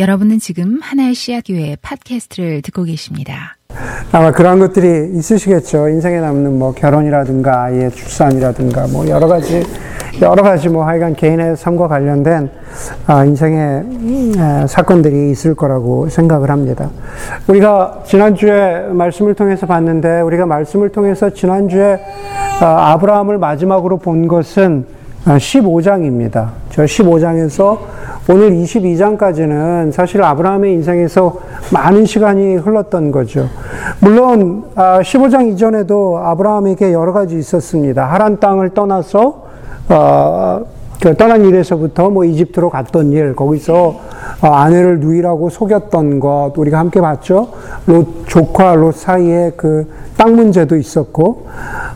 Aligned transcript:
여러분은 0.00 0.38
지금 0.38 0.78
하나의 0.80 1.14
씨앗교회 1.14 1.76
팟캐스트를 1.82 2.62
듣고 2.62 2.84
계십니다. 2.84 3.58
아마 4.12 4.32
그런 4.32 4.58
것들이 4.58 5.18
있으시겠죠. 5.18 5.90
인생에 5.90 6.20
남는 6.20 6.58
뭐 6.58 6.72
결혼이라든가 6.72 7.64
아이의 7.64 7.90
출산이라든가 7.90 8.86
뭐 8.86 9.06
여러 9.08 9.28
가지 9.28 9.62
여러 10.22 10.42
가지 10.42 10.70
뭐 10.70 10.86
하여간 10.86 11.16
개인의 11.16 11.54
삶과 11.58 11.88
관련된 11.88 12.50
아, 13.06 13.26
인생의 13.26 13.60
음, 13.60 14.66
사건들이 14.66 15.32
있을 15.32 15.54
거라고 15.54 16.08
생각을 16.08 16.50
합니다. 16.50 16.88
우리가 17.46 18.02
지난주에 18.06 18.88
말씀을 18.92 19.34
통해서 19.34 19.66
봤는데 19.66 20.22
우리가 20.22 20.46
말씀을 20.46 20.88
통해서 20.88 21.28
지난주에 21.28 22.00
아, 22.62 22.92
아브라함을 22.92 23.36
마지막으로 23.36 23.98
본 23.98 24.28
것은 24.28 24.99
15장입니다. 25.24 26.36
아, 26.36 26.52
저 26.70 26.84
15장에서 26.84 27.78
오늘 28.28 28.50
22장까지는 28.52 29.92
사실 29.92 30.22
아브라함의 30.22 30.72
인생에서 30.74 31.38
많은 31.72 32.06
시간이 32.06 32.56
흘렀던 32.56 33.10
거죠. 33.10 33.48
물론 34.00 34.64
15장 34.74 35.38
아, 35.38 35.42
이전에도 35.42 36.18
아브라함에게 36.18 36.92
여러 36.92 37.12
가지 37.12 37.38
있었습니다. 37.38 38.04
하란 38.04 38.38
땅을 38.38 38.70
떠나서 38.70 39.50
어, 39.88 40.60
그 40.60 40.79
떠난 41.16 41.44
일에서부터 41.44 42.10
뭐 42.10 42.24
이집트로 42.24 42.68
갔던 42.70 43.12
일, 43.12 43.34
거기서 43.34 44.00
어, 44.42 44.46
아내를 44.46 45.00
누이라고 45.00 45.48
속였던 45.50 46.20
것 46.20 46.52
우리가 46.56 46.78
함께 46.78 47.00
봤죠. 47.00 47.48
롯 47.86 48.26
조카 48.26 48.74
롯 48.74 48.94
사이에 48.94 49.52
그 49.56 49.86
땅 50.20 50.36
문제도 50.36 50.76
있었고 50.76 51.46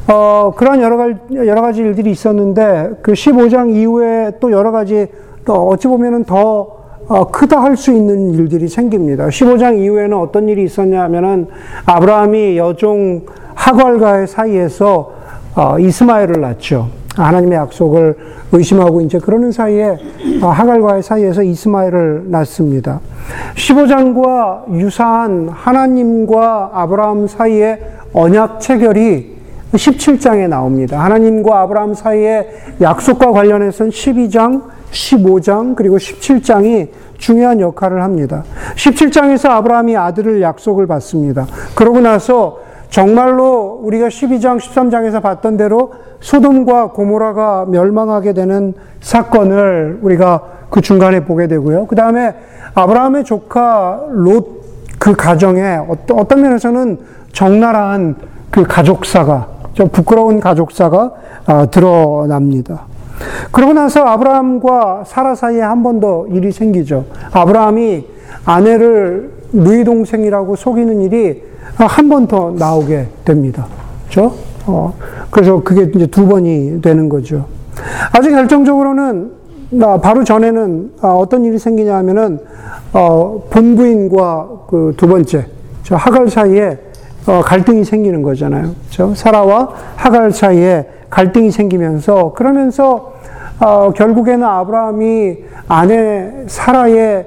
어, 0.08 0.54
그런 0.56 0.80
여러 0.80 0.96
가지 0.96 1.14
여러 1.34 1.60
가지 1.60 1.82
일들이 1.82 2.10
있었는데 2.10 2.92
그 3.02 3.12
15장 3.12 3.74
이후에 3.76 4.32
또 4.40 4.50
여러 4.50 4.72
가지 4.72 5.08
또 5.44 5.68
어찌 5.68 5.88
보면은 5.88 6.24
더 6.24 6.84
어, 7.06 7.30
크다 7.30 7.60
할 7.62 7.76
수 7.76 7.92
있는 7.92 8.32
일들이 8.32 8.66
생깁니다. 8.66 9.26
15장 9.26 9.78
이후에는 9.78 10.16
어떤 10.16 10.48
일이 10.48 10.64
있었냐면은 10.64 11.48
아브라함이 11.84 12.56
여종 12.56 13.26
하갈과의 13.54 14.26
사이에서 14.26 15.12
어, 15.54 15.78
이스마엘을 15.78 16.40
낳죠. 16.40 16.88
하나님의 17.22 17.58
약속을 17.58 18.16
의심하고 18.52 19.00
이제 19.02 19.18
그러는 19.18 19.52
사이에 19.52 19.98
어, 20.42 20.48
하갈과의 20.48 21.02
사이에서 21.02 21.42
이스마엘을 21.42 22.24
낳습니다. 22.26 23.00
15장과 23.54 24.74
유사한 24.74 25.48
하나님과 25.48 26.70
아브라함 26.72 27.26
사이의 27.26 27.80
언약 28.12 28.60
체결이 28.60 29.34
17장에 29.72 30.48
나옵니다. 30.48 31.02
하나님과 31.02 31.62
아브라함 31.62 31.94
사이의 31.94 32.48
약속과 32.80 33.32
관련해서는 33.32 33.90
12장, 33.90 34.62
15장 34.90 35.74
그리고 35.74 35.96
17장이 35.96 36.88
중요한 37.18 37.58
역할을 37.60 38.02
합니다. 38.02 38.44
17장에서 38.76 39.50
아브라함이 39.50 39.96
아들을 39.96 40.40
약속을 40.42 40.86
받습니다. 40.86 41.46
그러고 41.74 42.00
나서 42.00 42.63
정말로 42.94 43.80
우리가 43.82 44.06
12장, 44.06 44.60
13장에서 44.60 45.20
봤던 45.20 45.56
대로 45.56 45.94
소돔과 46.20 46.92
고모라가 46.92 47.66
멸망하게 47.68 48.34
되는 48.34 48.72
사건을 49.00 49.98
우리가 50.00 50.42
그 50.70 50.80
중간에 50.80 51.24
보게 51.24 51.48
되고요. 51.48 51.88
그 51.88 51.96
다음에 51.96 52.34
아브라함의 52.74 53.24
조카 53.24 54.00
롯 54.10 54.62
그 55.00 55.12
가정에 55.16 55.80
어떤 56.12 56.40
면에서는 56.42 56.98
적나라한 57.32 58.14
그 58.50 58.62
가족사가, 58.62 59.48
좀 59.74 59.88
부끄러운 59.88 60.38
가족사가 60.38 61.12
아, 61.46 61.66
드러납니다. 61.66 62.82
그러고 63.50 63.72
나서 63.72 64.04
아브라함과 64.04 65.02
사라 65.04 65.34
사이에 65.34 65.60
한 65.60 65.82
번 65.82 65.98
더 66.00 66.26
일이 66.28 66.52
생기죠. 66.52 67.06
아브라함이 67.32 68.06
아내를 68.46 69.32
누이 69.52 69.82
동생이라고 69.82 70.54
속이는 70.54 71.02
일이 71.02 71.53
한 71.76 72.08
번 72.08 72.26
더 72.26 72.52
나오게 72.56 73.06
됩니다. 73.24 73.66
그죠? 74.06 74.32
어, 74.66 74.94
그래서 75.30 75.62
그게 75.62 75.90
이제 75.94 76.06
두 76.06 76.26
번이 76.26 76.80
되는 76.80 77.08
거죠. 77.08 77.46
아주 78.12 78.30
결정적으로는 78.30 79.32
아, 79.82 79.98
바로 80.00 80.22
전에는 80.24 80.92
아, 81.00 81.08
어떤 81.08 81.44
일이 81.44 81.58
생기냐 81.58 81.96
하면은 81.96 82.38
어, 82.92 83.42
본부인과 83.50 84.48
그 84.68 84.92
두 84.96 85.08
번째 85.08 85.46
저 85.82 85.96
하갈 85.96 86.28
사이에 86.28 86.78
어, 87.26 87.40
갈등이 87.44 87.84
생기는 87.84 88.22
거잖아요. 88.22 88.70
그렇죠? 88.90 89.14
사라와 89.14 89.70
하갈 89.96 90.30
사이에 90.30 90.86
갈등이 91.10 91.50
생기면서 91.50 92.32
그러면서 92.34 93.14
어, 93.60 93.90
결국에는 93.94 94.44
아브라함이 94.44 95.36
아내 95.68 96.30
사라의 96.46 97.26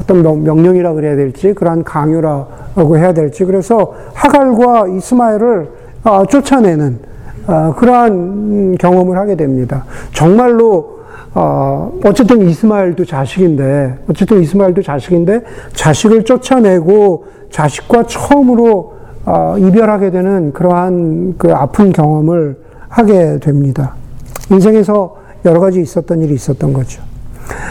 어떤 0.00 0.22
명령이라 0.42 0.92
그래야 0.94 1.16
될지 1.16 1.52
그러한 1.54 1.84
강요라 1.84 2.46
고 2.74 2.98
해야 2.98 3.12
될지 3.12 3.44
그래서 3.44 3.94
하갈과 4.14 4.88
이스마엘을 4.88 5.68
어, 6.04 6.24
쫓아내는 6.26 6.98
어, 7.46 7.74
그러한 7.76 8.76
경험을 8.78 9.16
하게 9.16 9.36
됩니다. 9.36 9.84
정말로 10.12 10.94
어, 11.34 11.92
어쨌든 12.04 12.48
이스마엘도 12.48 13.04
자식인데 13.04 13.98
어쨌든 14.08 14.40
이스마엘도 14.40 14.82
자식인데 14.82 15.42
자식을 15.72 16.24
쫓아내고 16.24 17.26
자식과 17.50 18.04
처음으로 18.04 18.94
어, 19.26 19.56
이별하게 19.58 20.10
되는 20.10 20.52
그러한 20.52 21.34
그 21.38 21.52
아픈 21.52 21.92
경험을 21.92 22.58
하게 22.88 23.38
됩니다. 23.38 23.94
인생에서 24.50 25.16
여러 25.44 25.60
가지 25.60 25.80
있었던 25.80 26.20
일이 26.22 26.34
있었던 26.34 26.72
거죠. 26.72 27.02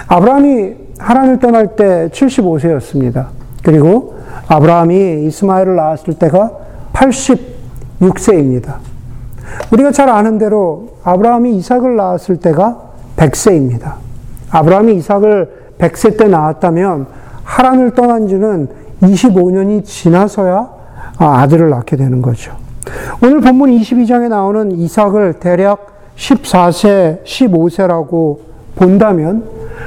아브라함이 0.07 0.75
하란을 0.97 1.39
떠날 1.39 1.75
때 1.75 2.09
75세였습니다. 2.11 3.27
그리고 3.63 4.15
아브라함이 4.47 5.25
이스마엘을 5.25 5.75
낳았을 5.75 6.15
때가 6.15 6.51
86세입니다. 6.93 8.75
우리가 9.71 9.91
잘 9.91 10.09
아는 10.09 10.37
대로 10.37 10.97
아브라함이 11.03 11.55
이삭을 11.57 11.95
낳았을 11.95 12.37
때가 12.37 12.81
100세입니다. 13.17 13.93
아브라함이 14.51 14.95
이삭을 14.95 15.63
100세 15.77 16.17
때 16.17 16.27
낳았다면 16.27 17.07
하란을 17.43 17.91
떠난 17.91 18.27
지는 18.27 18.67
25년이 19.01 19.83
지나서야 19.83 20.69
아들을 21.17 21.69
낳게 21.69 21.97
되는 21.97 22.21
거죠. 22.21 22.55
오늘 23.23 23.41
본문 23.41 23.71
22장에 23.71 24.29
나오는 24.29 24.71
이삭을 24.71 25.33
대략 25.39 25.93
14세, 26.15 27.23
15세라고 27.23 28.39
본다면 28.75 29.43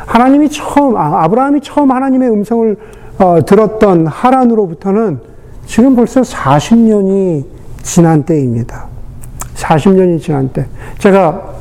하나님이 0.06 0.50
처음, 0.50 0.96
아, 0.96 1.24
아브라함이 1.24 1.60
처음 1.60 1.90
하나님의 1.90 2.28
음성을 2.30 2.76
어, 3.18 3.44
들었던 3.44 4.06
하란으로부터는 4.06 5.18
지금 5.64 5.96
벌써 5.96 6.20
40년이 6.20 7.44
지난 7.82 8.24
때입니다. 8.24 8.86
40년이 9.54 10.20
지난 10.20 10.50
때. 10.50 10.66
제가 10.98 11.54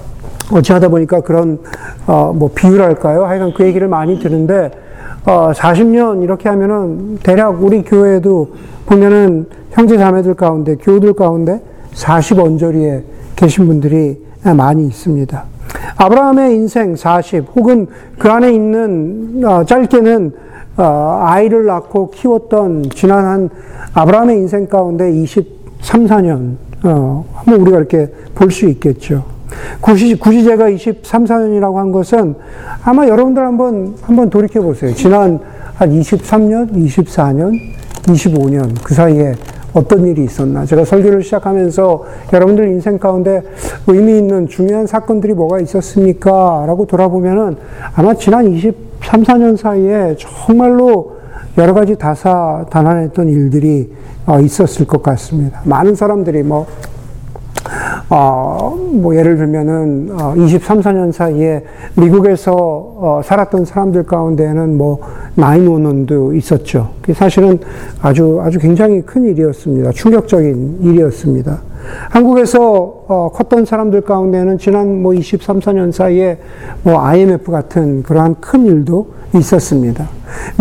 어찌하다 0.51 0.89
보니까 0.89 1.21
그런, 1.21 1.59
어, 2.05 2.33
뭐, 2.35 2.51
비유랄까요? 2.53 3.25
하여간 3.25 3.53
그 3.55 3.65
얘기를 3.65 3.87
많이 3.87 4.19
듣는데, 4.19 4.71
어, 5.25 5.51
40년 5.53 6.23
이렇게 6.23 6.49
하면은 6.49 7.17
대략 7.23 7.63
우리 7.63 7.83
교회에도 7.83 8.53
보면은 8.85 9.47
형제 9.71 9.97
자매들 9.97 10.35
가운데, 10.35 10.75
교우들 10.75 11.13
가운데 11.13 11.61
40언저리에 11.93 13.03
계신 13.35 13.65
분들이 13.65 14.23
많이 14.43 14.85
있습니다. 14.85 15.43
아브라함의 15.97 16.53
인생 16.55 16.95
40 16.95 17.45
혹은 17.55 17.87
그 18.19 18.29
안에 18.29 18.53
있는 18.53 19.41
어, 19.43 19.63
짧게는 19.63 20.27
어, 20.27 20.54
아이를 20.83 21.65
낳고 21.65 22.11
키웠던 22.11 22.89
지난 22.93 23.25
한 23.25 23.49
아브라함의 23.93 24.37
인생 24.37 24.67
가운데 24.67 25.11
23, 25.11 26.05
4년 26.07 26.55
어, 26.83 27.25
한번 27.33 27.61
우리가 27.61 27.77
이렇게 27.77 28.09
볼 28.35 28.51
수 28.51 28.67
있겠죠. 28.67 29.23
굳이, 29.79 30.17
굳이 30.19 30.43
제가 30.43 30.69
23, 30.69 31.25
4년이라고 31.25 31.75
한 31.75 31.91
것은 31.91 32.35
아마 32.83 33.07
여러분들 33.07 33.43
한번 33.43 33.95
한번 34.01 34.29
돌이켜 34.29 34.61
보세요. 34.61 34.93
지난 34.93 35.39
한 35.75 35.89
23년, 35.91 36.73
24년, 36.73 37.51
25년 38.03 38.75
그 38.83 38.93
사이에 38.93 39.33
어떤 39.73 40.05
일이 40.07 40.23
있었나. 40.23 40.65
제가 40.65 40.85
설교를 40.85 41.21
시작하면서 41.23 42.03
여러분들 42.31 42.67
인생 42.69 42.97
가운데 42.97 43.41
의미 43.87 44.17
있는 44.17 44.47
중요한 44.47 44.87
사건들이 44.87 45.33
뭐가 45.33 45.59
있었습니까? 45.59 46.63
라고 46.65 46.85
돌아보면은 46.85 47.57
아마 47.93 48.13
지난 48.13 48.45
23, 49.05 49.23
4년 49.23 49.55
사이에 49.55 50.15
정말로 50.17 51.17
여러 51.57 51.73
가지 51.73 51.95
다사다난했던 51.95 53.29
일들이 53.29 53.91
어, 54.25 54.39
있었을 54.39 54.87
것 54.87 55.03
같습니다. 55.03 55.61
많은 55.63 55.93
사람들이 55.93 56.41
뭐 56.41 56.65
어, 58.09 58.75
뭐 58.93 59.15
예를 59.15 59.37
들면은 59.37 60.09
어, 60.11 60.35
23, 60.35 60.81
4년 60.81 61.11
사이에 61.11 61.63
미국에서 61.95 62.53
어, 62.53 63.21
살았던 63.23 63.65
사람들 63.65 64.03
가운데는 64.03 64.75
뭐 64.75 64.99
나인원원도 65.35 66.33
있었죠. 66.33 66.89
사실은 67.13 67.59
아주 68.01 68.41
아주 68.43 68.57
굉장히 68.59 69.01
큰 69.01 69.25
일이었습니다. 69.25 69.91
충격적인 69.91 70.79
일이었습니다. 70.81 71.61
한국에서 72.09 72.59
어, 73.07 73.31
컸던 73.33 73.65
사람들 73.65 74.01
가운데는 74.01 74.57
지난 74.57 75.01
뭐 75.01 75.13
23, 75.13 75.59
4년 75.59 75.91
사이에 75.91 76.37
뭐 76.83 77.01
IMF 77.01 77.51
같은 77.51 78.03
그러한 78.03 78.35
큰 78.39 78.65
일도 78.65 79.07
있었습니다. 79.35 80.07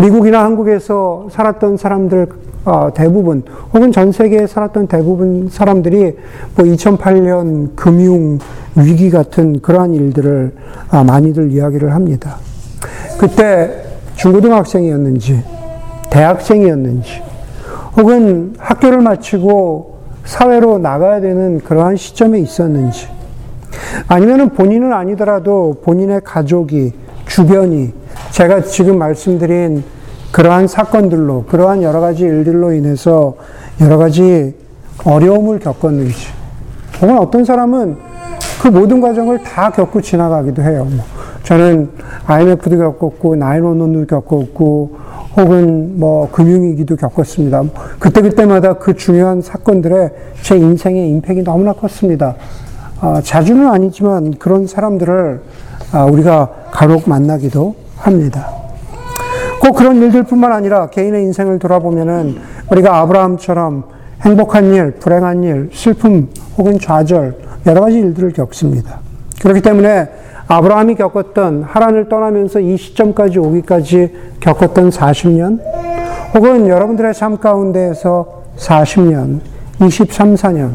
미국이나 0.01 0.45
한국에서 0.45 1.29
살았던 1.31 1.77
사람들 1.77 2.29
어, 2.65 2.89
대부분 2.95 3.43
혹은 3.75 3.93
전 3.93 4.11
세계에 4.11 4.47
살았던 4.47 4.87
대부분 4.87 5.49
사람들이 5.51 6.17
뭐 6.57 6.65
2008년 6.65 7.77
금융 7.77 8.39
위기 8.75 9.11
같은 9.11 9.61
그러한 9.61 9.95
일들을 9.95 10.53
아, 10.91 11.05
많이들 11.05 11.53
이야기를 11.53 11.95
합니다. 11.95 12.37
그때 13.19 13.85
중고등학생이었는지 14.17 15.43
대학생이었는지 16.11 17.23
혹은 17.97 18.55
학교를 18.59 19.01
마치고 19.01 19.94
사회로 20.25 20.79
나가야 20.79 21.21
되는 21.21 21.61
그러한 21.61 21.97
시점에 21.97 22.39
있었는지 22.39 23.09
아니면 24.09 24.51
본인은 24.51 24.93
아니더라도 24.93 25.81
본인의 25.85 26.23
가족이 26.25 26.93
주변이 27.27 27.93
제가 28.31 28.63
지금 28.63 28.99
말씀드린 28.99 29.85
그러한 30.33 30.67
사건들로 30.67 31.45
그러한 31.45 31.83
여러 31.83 32.01
가지 32.01 32.25
일들로 32.25 32.73
인해서 32.73 33.37
여러 33.81 33.99
가지 33.99 34.55
어려움을 35.05 35.59
겪었는지 35.59 36.29
혹은 37.01 37.19
어떤 37.19 37.45
사람은 37.45 37.97
그 38.63 38.69
모든 38.69 39.01
과정을 39.01 39.43
다 39.43 39.71
겪고 39.71 40.01
지나가기도 40.01 40.63
해요. 40.63 40.89
뭐 41.45 41.59
저는 41.59 41.91
IMF도 42.27 42.79
겪었고 42.79 43.37
나인원원도 43.37 44.07
겪었고 44.07 44.97
혹은 45.37 45.99
뭐 45.99 46.31
금융위기도 46.31 46.97
겪었습니다. 46.97 47.63
그때그때마다 47.99 48.75
그 48.75 48.95
중요한 48.97 49.43
사건들에 49.43 50.11
제 50.43 50.57
인생의 50.57 51.09
임팩이 51.11 51.45
너무나 51.45 51.73
컸습니다. 51.73 52.35
아, 53.01 53.21
자주는 53.23 53.69
아니지만 53.69 54.39
그런 54.39 54.67
사람들을 54.67 55.41
아, 55.93 56.05
우리가 56.05 56.51
간혹 56.73 57.09
만나기도 57.09 57.75
합니다. 57.97 58.49
꼭 59.61 59.75
그런 59.75 59.97
일들뿐만 59.97 60.53
아니라 60.53 60.89
개인의 60.89 61.23
인생을 61.25 61.59
돌아보면은 61.59 62.37
우리가 62.71 62.99
아브라함처럼 63.01 63.85
행복한 64.23 64.73
일, 64.73 64.93
불행한 64.93 65.43
일, 65.43 65.71
슬픔 65.73 66.29
혹은 66.57 66.79
좌절 66.79 67.37
여러 67.67 67.81
가지 67.83 67.99
일들을 67.99 68.33
겪습니다. 68.33 69.01
그렇기 69.41 69.61
때문에 69.61 70.09
아브라함이 70.47 70.97
겪었던 70.97 71.63
하란을 71.63 72.09
떠나면서 72.09 72.61
이 72.61 72.77
시점까지 72.77 73.39
오기까지 73.39 74.15
겪었던 74.41 74.91
40년, 74.91 75.61
혹은 76.35 76.69
여러분들의 76.69 77.15
삶 77.15 77.39
가운데에서 77.39 78.43
40년, 78.57 79.41
23, 79.83 80.35
4년, 80.35 80.73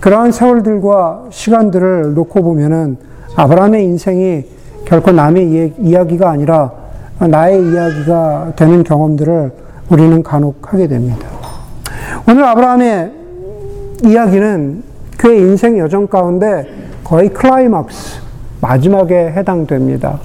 그러한 0.00 0.32
세월들과 0.32 1.26
시간들을 1.30 2.14
놓고 2.14 2.42
보면은 2.42 2.96
아브라함의 3.36 3.84
인생이 3.84 4.44
결코 4.84 5.12
남의 5.12 5.74
이야기가 5.78 6.30
아니라 6.30 6.72
나의 7.18 7.60
이야기가 7.70 8.52
되는 8.56 8.82
경험들을 8.82 9.52
우리는 9.90 10.22
간혹 10.22 10.72
하게 10.72 10.86
됩니다. 10.86 11.26
오늘 12.28 12.44
아브라함의 12.44 13.12
이야기는 14.04 14.82
그의 15.18 15.40
인생 15.40 15.78
여정 15.78 16.06
가운데 16.06 16.66
거의 17.04 17.28
클라이막스, 17.28 18.25
마지막에 18.60 19.32
해당됩니다. 19.32 20.18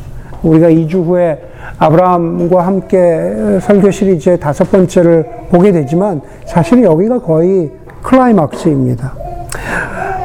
우리가 0.44 0.69
2주 0.69 1.06
후에 1.06 1.42
아브라함과 1.78 2.66
함께 2.66 3.60
설교 3.62 3.92
시리즈의 3.92 4.39
다섯 4.39 4.72
번째를 4.72 5.25
보게 5.51 5.72
되지만 5.72 6.22
사실 6.45 6.83
여기가 6.83 7.19
거의 7.19 7.72
클라이막스입니다. 8.01 9.13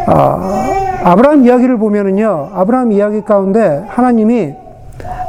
아브라함 0.07 1.45
이야기를 1.45 1.77
보면은요, 1.79 2.51
아브라함 2.55 2.93
이야기 2.93 3.23
가운데 3.23 3.85
하나님이 3.89 4.55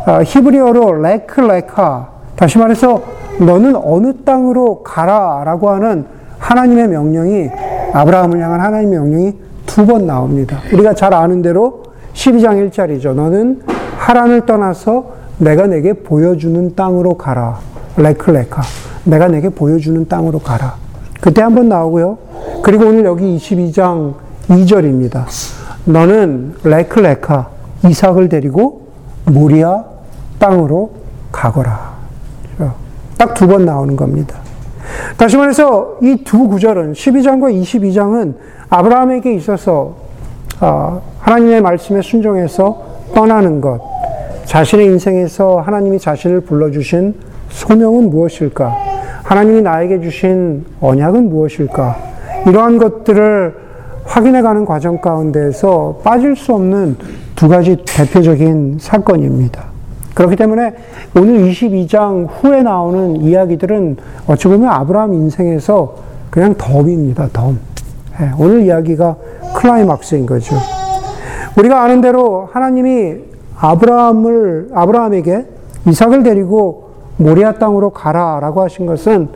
아, 0.05 0.21
히브리어로 0.23 1.01
לך 1.01 1.41
לך, 1.41 2.09
다시 2.35 2.57
말해서 2.57 3.01
너는 3.39 3.75
어느 3.75 4.13
땅으로 4.23 4.81
가라 4.83 5.43
라고 5.43 5.69
하는 5.69 6.05
하나님의 6.39 6.87
명령이 6.87 7.49
아브라함을 7.93 8.39
향한 8.41 8.61
하나님의 8.61 8.99
명령이 8.99 9.33
두 9.65 9.85
번 9.85 10.07
나옵니다. 10.07 10.57
우리가 10.73 10.93
잘 10.93 11.13
아는 11.13 11.41
대로 11.41 11.83
12장 12.21 12.69
1절이죠. 12.71 13.13
너는 13.13 13.61
하란을 13.97 14.45
떠나서 14.47 15.11
내가 15.37 15.67
내게 15.67 15.93
보여주는 15.93 16.73
땅으로 16.75 17.15
가라. 17.15 17.59
레클레카. 17.95 18.61
내가 19.05 19.27
내게 19.27 19.49
보여주는 19.49 20.07
땅으로 20.07 20.39
가라. 20.39 20.75
그때 21.21 21.41
한번 21.43 21.69
나오고요. 21.69 22.17
그리고 22.63 22.85
오늘 22.87 23.05
여기 23.05 23.37
22장 23.37 24.15
2절입니다. 24.47 25.25
너는 25.85 26.55
레클레카 26.63 27.49
이삭을 27.85 28.29
데리고 28.29 28.87
모리아 29.25 29.83
땅으로 30.39 30.91
가거라. 31.31 31.97
딱 33.17 33.33
두 33.33 33.47
번 33.47 33.65
나오는 33.65 33.95
겁니다. 33.95 34.35
다시 35.17 35.37
말해서 35.37 35.97
이 36.01 36.23
두 36.23 36.47
구절은 36.47 36.93
12장과 36.93 37.51
22장은 37.61 38.35
아브라함에게 38.69 39.33
있어서 39.35 39.95
아, 39.97 40.06
하나님의 40.59 41.61
말씀에 41.61 42.01
순종해서 42.01 42.83
떠나는 43.13 43.61
것, 43.61 43.79
자신의 44.45 44.85
인생에서 44.87 45.59
하나님이 45.59 45.99
자신을 45.99 46.41
불러주신 46.41 47.15
소명은 47.49 48.09
무엇일까? 48.09 48.75
하나님이 49.23 49.61
나에게 49.61 50.01
주신 50.01 50.65
언약은 50.79 51.29
무엇일까? 51.29 51.97
이러한 52.47 52.77
것들을 52.77 53.55
확인해가는 54.05 54.65
과정 54.65 55.01
가운데서 55.01 55.99
빠질 56.03 56.35
수 56.35 56.53
없는 56.53 56.95
두 57.35 57.49
가지 57.49 57.77
대표적인 57.85 58.77
사건입니다. 58.79 59.65
그렇기 60.13 60.35
때문에 60.35 60.73
오늘 61.15 61.51
22장 61.51 62.27
후에 62.29 62.63
나오는 62.63 63.17
이야기들은 63.17 63.97
어찌 64.27 64.47
보면 64.47 64.69
아브라함 64.69 65.13
인생에서 65.13 65.95
그냥 66.29 66.55
덤입니다, 66.57 67.29
덤. 67.33 67.59
예, 68.19 68.31
오늘 68.37 68.61
이야기가 68.61 69.15
클라이막스인 69.55 70.25
거죠. 70.25 70.55
우리가 71.57 71.83
아는 71.83 72.01
대로 72.01 72.49
하나님이 72.51 73.15
아브라함을, 73.59 74.69
아브라함에게 74.73 75.45
이삭을 75.87 76.23
데리고 76.23 76.91
모리아 77.17 77.53
땅으로 77.53 77.91
가라라고 77.91 78.63
하신 78.63 78.85
것은 78.85 79.29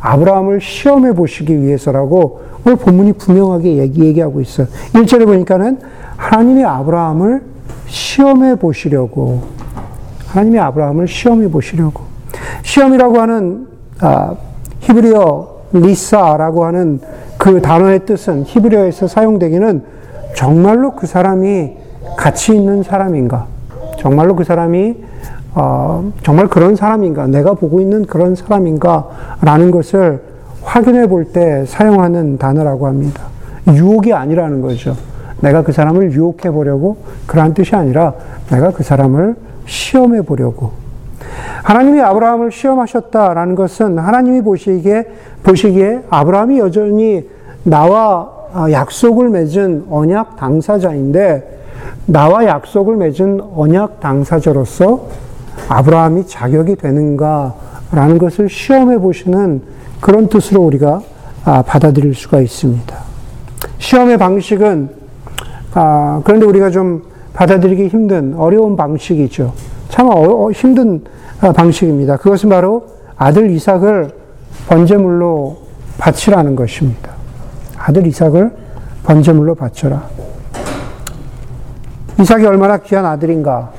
아브라함을 0.00 0.60
시험해 0.60 1.14
보시기 1.14 1.60
위해서라고 1.60 2.42
오늘 2.66 2.76
본문이 2.76 3.14
분명하게 3.14 3.76
얘기, 3.76 4.04
얘기하고 4.04 4.40
있어요. 4.40 4.66
1절에 4.92 5.26
보니까는 5.26 5.78
하나님이 6.16 6.64
아브라함을 6.64 7.42
시험해 7.86 8.56
보시려고, 8.56 9.42
하나님이 10.26 10.58
아브라함을 10.58 11.06
시험해 11.06 11.50
보시려고. 11.50 12.02
시험이라고 12.62 13.20
하는, 13.20 13.66
아, 14.00 14.34
히브리어 14.80 15.54
리사라고 15.72 16.64
하는 16.64 17.00
그 17.44 17.60
단어의 17.60 18.06
뜻은 18.06 18.44
히브리어에서 18.46 19.06
사용되기는 19.06 19.82
정말로 20.34 20.92
그 20.92 21.06
사람이 21.06 21.76
가치 22.16 22.56
있는 22.56 22.82
사람인가? 22.82 23.44
정말로 23.98 24.34
그 24.34 24.44
사람이 24.44 24.96
어, 25.54 26.10
정말 26.22 26.48
그런 26.48 26.74
사람인가? 26.74 27.26
내가 27.26 27.52
보고 27.52 27.82
있는 27.82 28.06
그런 28.06 28.34
사람인가? 28.34 29.36
라는 29.42 29.70
것을 29.70 30.22
확인해 30.62 31.06
볼 31.06 31.32
때 31.34 31.66
사용하는 31.66 32.38
단어라고 32.38 32.86
합니다. 32.86 33.24
유혹이 33.68 34.14
아니라는 34.14 34.62
거죠. 34.62 34.96
내가 35.42 35.62
그 35.62 35.70
사람을 35.72 36.12
유혹해 36.12 36.50
보려고 36.50 36.96
그러한 37.26 37.52
뜻이 37.52 37.76
아니라 37.76 38.14
내가 38.50 38.70
그 38.70 38.82
사람을 38.82 39.36
시험해 39.66 40.22
보려고. 40.22 40.72
하나님이 41.62 42.00
아브라함을 42.00 42.52
시험하셨다라는 42.52 43.54
것은 43.54 43.98
하나님이 43.98 44.42
보시기에, 44.42 45.04
보시기에 45.42 46.00
아브라함이 46.10 46.58
여전히 46.58 47.28
나와 47.62 48.30
아, 48.52 48.70
약속을 48.70 49.30
맺은 49.30 49.86
언약 49.90 50.36
당사자인데 50.36 51.62
나와 52.06 52.44
약속을 52.44 52.96
맺은 52.96 53.40
언약 53.56 54.00
당사자로서 54.00 55.08
아브라함이 55.68 56.26
자격이 56.26 56.76
되는가라는 56.76 58.18
것을 58.18 58.48
시험해 58.48 58.98
보시는 58.98 59.62
그런 60.00 60.28
뜻으로 60.28 60.62
우리가 60.62 61.00
아, 61.44 61.62
받아들일 61.62 62.14
수가 62.14 62.40
있습니다. 62.40 62.96
시험의 63.78 64.18
방식은 64.18 64.90
아, 65.74 66.20
그런데 66.24 66.46
우리가 66.46 66.70
좀 66.70 67.02
받아들이기 67.32 67.88
힘든 67.88 68.34
어려운 68.36 68.76
방식이죠. 68.76 69.52
참 69.88 70.08
어, 70.10 70.50
힘든 70.52 71.02
방식입니다. 71.52 72.16
그것은 72.16 72.48
바로 72.48 72.86
아들 73.16 73.50
이삭을 73.50 74.10
번제물로 74.68 75.58
바치라는 75.98 76.56
것입니다. 76.56 77.10
아들 77.76 78.06
이삭을 78.06 78.50
번제물로 79.04 79.54
바쳐라. 79.54 80.08
이삭이 82.20 82.46
얼마나 82.46 82.78
귀한 82.78 83.04
아들인가. 83.04 83.72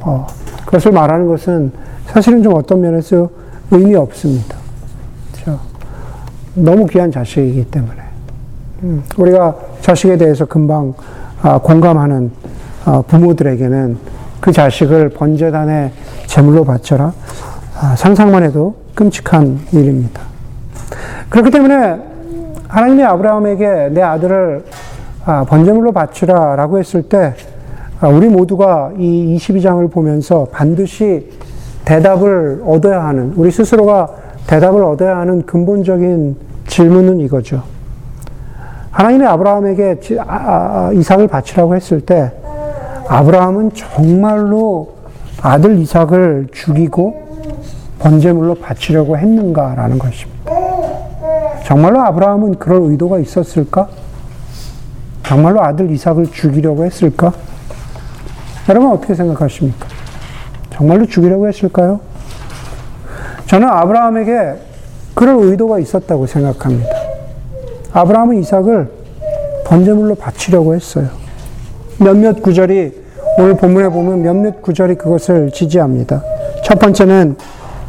어, 0.00 0.26
그것을 0.66 0.92
말하는 0.92 1.26
것은 1.26 1.72
사실은 2.06 2.42
좀 2.42 2.54
어떤 2.54 2.80
면에서 2.80 3.28
의미 3.70 3.94
없습니다. 3.94 4.56
그렇죠? 5.32 5.60
너무 6.54 6.86
귀한 6.86 7.10
자식이기 7.10 7.70
때문에. 7.70 8.02
음, 8.82 9.02
우리가 9.16 9.56
자식에 9.80 10.16
대해서 10.16 10.44
금방 10.44 10.94
아, 11.42 11.58
공감하는 11.58 12.30
아, 12.84 13.02
부모들에게는 13.06 13.98
그 14.40 14.52
자식을 14.52 15.10
번제단에 15.10 15.92
제물로 16.26 16.64
바쳐라. 16.64 17.12
아, 17.80 17.96
상상만 17.96 18.42
해도 18.42 18.74
끔찍한 18.94 19.60
일입니다. 19.72 20.22
그렇기 21.28 21.50
때문에 21.50 21.98
하나님이 22.68 23.04
아브라함에게 23.04 23.90
내 23.92 24.02
아들을 24.02 24.64
번제물로 25.46 25.92
바치라 25.92 26.56
라고 26.56 26.78
했을 26.78 27.02
때 27.02 27.34
우리 28.02 28.28
모두가 28.28 28.92
이 28.98 29.36
22장을 29.38 29.90
보면서 29.90 30.46
반드시 30.52 31.30
대답을 31.84 32.62
얻어야 32.66 33.04
하는, 33.04 33.32
우리 33.36 33.50
스스로가 33.50 34.08
대답을 34.46 34.82
얻어야 34.82 35.18
하는 35.18 35.44
근본적인 35.44 36.36
질문은 36.66 37.20
이거죠. 37.20 37.62
하나님이 38.90 39.26
아브라함에게 39.26 40.00
아, 40.18 40.24
아, 40.26 40.90
이삭을 40.92 41.28
바치라고 41.28 41.76
했을 41.76 42.00
때 42.00 42.32
아브라함은 43.08 43.72
정말로 43.74 44.94
아들 45.40 45.78
이삭을 45.78 46.48
죽이고 46.52 47.28
번제물로 47.98 48.54
바치려고 48.56 49.16
했는가라는 49.16 49.98
것입니다. 49.98 50.52
정말로 51.64 52.00
아브라함은 52.02 52.58
그럴 52.58 52.82
의도가 52.82 53.18
있었을까? 53.18 53.88
정말로 55.24 55.62
아들 55.62 55.90
이삭을 55.90 56.30
죽이려고 56.32 56.84
했을까? 56.84 57.32
여러분 58.68 58.92
어떻게 58.92 59.14
생각하십니까? 59.14 59.86
정말로 60.70 61.06
죽이려고 61.06 61.48
했을까요? 61.48 62.00
저는 63.46 63.68
아브라함에게 63.68 64.54
그럴 65.14 65.36
의도가 65.38 65.78
있었다고 65.78 66.26
생각합니다. 66.26 66.90
아브라함은 67.92 68.38
이삭을 68.40 68.90
번제물로 69.66 70.14
바치려고 70.14 70.74
했어요. 70.74 71.27
몇몇 71.98 72.42
구절이 72.42 72.92
오늘 73.38 73.56
본문에 73.56 73.88
보면 73.88 74.22
몇몇 74.22 74.62
구절이 74.62 74.96
그것을 74.96 75.50
지지합니다. 75.50 76.22
첫 76.64 76.78
번째는 76.78 77.36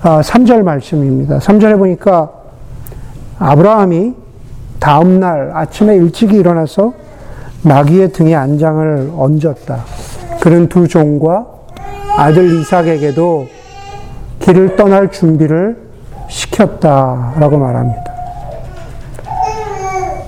3절 0.02 0.60
아, 0.60 0.64
말씀입니다. 0.64 1.40
3절에 1.40 1.78
보니까 1.78 2.32
아브라함이 3.40 4.14
다음 4.80 5.20
날 5.20 5.52
아침에 5.54 5.96
일찍 5.96 6.34
일어나서 6.34 6.94
나귀의 7.64 8.14
등에 8.14 8.36
안장을 8.36 9.12
얹었다. 9.18 9.84
그는 10.42 10.70
두 10.70 10.88
종과 10.88 11.46
아들 12.18 12.60
이삭에게도 12.60 13.48
길을 14.40 14.76
떠날 14.76 15.12
준비를 15.12 15.78
시켰다라고 16.30 17.58
말합니다. 17.58 18.09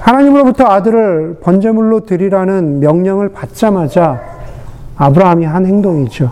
하나님으로부터 0.02 0.66
아들을 0.66 1.38
번제물로 1.42 2.02
드리라는 2.02 2.80
명령을 2.80 3.30
받자마자 3.30 4.20
아브라함이 4.98 5.46
한 5.46 5.66
행동이죠. 5.66 6.32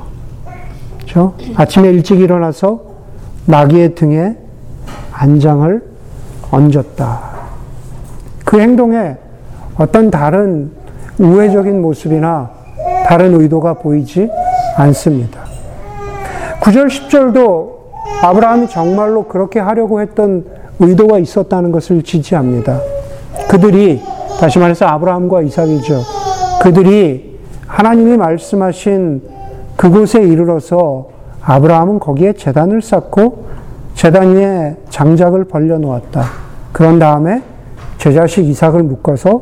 그렇죠? 0.97 1.35
아침에 1.55 1.89
일찍 1.89 2.19
일어나서 2.19 2.81
나귀의 3.45 3.95
등에 3.95 4.35
안장을 5.11 5.83
얹었다. 6.51 7.21
그 8.43 8.59
행동에 8.59 9.17
어떤 9.77 10.09
다른 10.09 10.71
우회적인 11.19 11.81
모습이나 11.81 12.49
다른 13.05 13.39
의도가 13.39 13.75
보이지 13.75 14.29
않습니다. 14.77 15.41
9절, 16.61 16.87
10절도 16.87 17.79
아브라함이 18.23 18.67
정말로 18.69 19.23
그렇게 19.23 19.59
하려고 19.59 20.01
했던 20.01 20.45
의도가 20.79 21.19
있었다는 21.19 21.71
것을 21.71 22.03
지지합니다. 22.03 22.79
그들이, 23.49 23.99
다시 24.39 24.59
말해서 24.59 24.85
아브라함과 24.85 25.41
이삭이죠. 25.41 26.01
그들이 26.61 27.39
하나님이 27.65 28.15
말씀하신 28.15 29.23
그곳에 29.75 30.21
이르러서 30.21 31.07
아브라함은 31.41 31.99
거기에 31.99 32.33
재단을 32.33 32.81
쌓고 32.81 33.45
재단 33.95 34.35
위에 34.35 34.77
장작을 34.89 35.45
벌려 35.45 35.79
놓았다. 35.79 36.23
그런 36.71 36.99
다음에 36.99 37.41
제 37.97 38.13
자식 38.13 38.45
이삭을 38.45 38.83
묶어서 38.83 39.41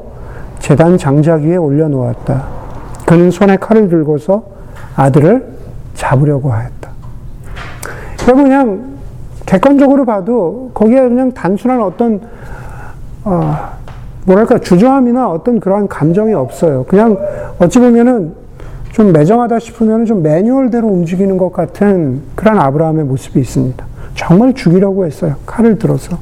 재단 0.59 0.97
장작 0.97 1.41
위에 1.41 1.57
올려 1.57 1.89
놓았다. 1.89 2.45
그는 3.05 3.29
손에 3.29 3.57
칼을 3.57 3.89
들고서 3.89 4.43
아들을 4.95 5.47
잡으려고 5.95 6.51
하였다. 6.51 6.89
여러분 8.23 8.45
그냥 8.45 8.97
객관적으로 9.45 10.05
봐도 10.05 10.71
거기에 10.73 11.01
그냥 11.01 11.31
단순한 11.33 11.81
어떤 11.81 12.21
어, 13.25 13.77
뭐랄까 14.27 14.59
주저함이나 14.59 15.29
어떤 15.29 15.61
그러한 15.61 15.87
감정이 15.87 16.33
없어요. 16.33 16.83
그냥 16.83 17.17
어찌 17.59 17.79
보면은 17.79 18.33
좀 18.91 19.13
매정하다 19.13 19.59
싶으면 19.59 20.05
좀 20.05 20.21
매뉴얼대로 20.21 20.85
움직이는 20.85 21.37
것 21.37 21.53
같은 21.53 22.21
그런 22.35 22.59
아브라함의 22.59 23.05
모습이 23.05 23.39
있습니다. 23.39 23.85
정말 24.15 24.53
죽이려고 24.53 25.05
했어요. 25.05 25.35
칼을 25.45 25.79
들어서. 25.79 26.17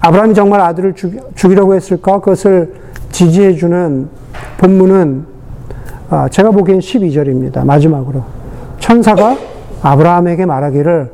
아브라함이 0.00 0.34
정말 0.34 0.60
아들을 0.60 0.94
죽이, 0.94 1.54
려고 1.54 1.74
했을까? 1.74 2.20
그것을 2.20 2.74
지지해주는 3.10 4.08
본문은 4.58 5.24
아, 6.10 6.28
제가 6.28 6.50
보기엔 6.50 6.80
12절입니다. 6.80 7.64
마지막으로. 7.64 8.24
천사가 8.78 9.38
아브라함에게 9.80 10.44
말하기를 10.44 11.10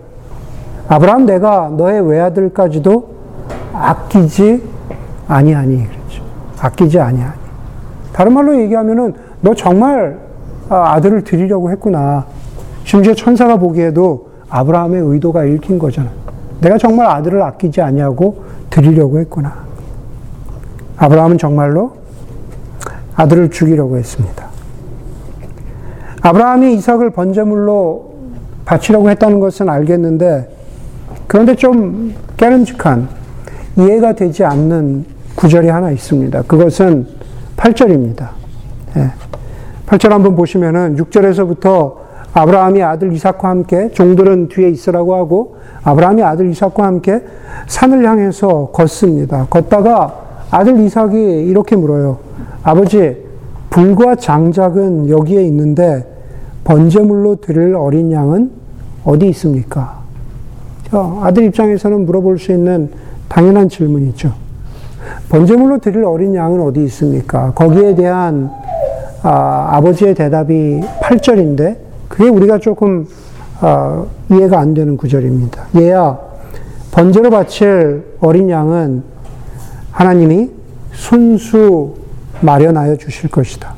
아브라함 0.89 1.27
내가 1.27 1.71
너의 1.77 2.01
외아들까지도 2.09 3.09
아끼지 3.73 4.78
아니하니 5.29 5.87
그렇죠. 5.89 6.23
아끼지 6.59 6.99
아니하니. 6.99 7.39
다른 8.13 8.33
말로 8.33 8.61
얘기하면은 8.61 9.15
너 9.41 9.55
정말 9.55 10.19
아, 10.69 10.95
아들을 10.95 11.23
드리려고 11.25 11.71
했구나. 11.71 12.27
심지어 12.85 13.15
천사가 13.15 13.57
보기에도 13.57 14.29
아브라함의 14.49 15.01
의도가 15.03 15.45
읽힌 15.45 15.79
거잖아. 15.79 16.11
내가 16.61 16.79
정말 16.79 17.07
아들을 17.07 17.41
아끼지 17.43 17.81
아니하고 17.81 18.43
드리려고 18.71 19.19
했구나. 19.21 19.55
아브라함은 20.97 21.39
정말로 21.39 21.93
아들을 23.15 23.51
죽이려고 23.51 23.97
했습니다. 23.99 24.49
아브라함이 26.23 26.75
이삭을 26.75 27.11
번제물로 27.11 28.15
바치려고 28.65 29.09
했다는 29.11 29.41
것은 29.41 29.69
알겠는데 29.69 30.57
그런데 31.27 31.55
좀 31.55 32.15
깨름직한 32.37 33.09
이해가 33.77 34.15
되지 34.15 34.45
않는 34.45 35.18
구절이 35.39 35.69
하나 35.69 35.93
있습니다. 35.93 36.43
그것은 36.43 37.07
8절입니다. 37.57 38.31
예. 38.97 39.13
8절 39.87 40.09
한번 40.09 40.35
보시면은 40.35 40.97
6절에서부터 40.97 41.95
아브라함이 42.35 42.83
아들 42.83 43.13
이삭과 43.13 43.49
함께 43.49 43.89
종들은 43.93 44.49
뒤에 44.49 44.69
있으라고 44.71 45.15
하고 45.15 45.57
아브라함이 45.85 46.25
아들 46.25 46.51
이삭과 46.51 46.85
함께 46.85 47.23
산을 47.69 48.05
향해서 48.05 48.71
걷습니다. 48.73 49.47
걷다가 49.49 50.47
아들 50.51 50.81
이삭이 50.81 51.17
이렇게 51.17 51.77
물어요. 51.77 52.19
아버지, 52.65 53.25
불과 53.71 54.17
장작은 54.17 55.09
여기에 55.09 55.45
있는데 55.45 56.05
번제물로 56.65 57.37
드릴 57.37 57.77
어린 57.77 58.11
양은 58.11 58.51
어디 59.05 59.29
있습니까? 59.29 60.01
아들 61.23 61.45
입장에서는 61.45 62.07
물어볼 62.07 62.41
수 62.41 62.51
있는 62.51 62.91
당연한 63.29 63.69
질문이죠. 63.69 64.48
번제물로 65.29 65.79
드릴 65.79 66.05
어린 66.05 66.35
양은 66.35 66.61
어디 66.63 66.83
있습니까? 66.85 67.53
거기에 67.53 67.95
대한 67.95 68.51
아, 69.23 69.81
버지의 69.83 70.15
대답이 70.15 70.81
8절인데 71.03 71.77
그게 72.09 72.29
우리가 72.29 72.59
조금 72.59 73.07
아, 73.61 74.05
이해가 74.31 74.59
안 74.59 74.75
되는 74.75 74.97
구절입니다. 74.97 75.67
얘야, 75.77 76.19
번제로 76.93 77.31
바칠 77.31 78.05
어린 78.21 78.49
양은 78.49 79.03
하나님이 79.91 80.51
손수 80.93 81.95
마련하여 82.41 82.97
주실 82.97 83.31
것이다. 83.31 83.75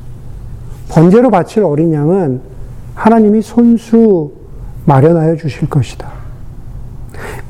번제로 0.90 1.30
바칠 1.30 1.64
어린 1.64 1.92
양은 1.92 2.40
하나님이 2.94 3.42
손수 3.42 4.32
마련하여 4.84 5.37
주실 5.37 5.68
것이다. 5.68 6.19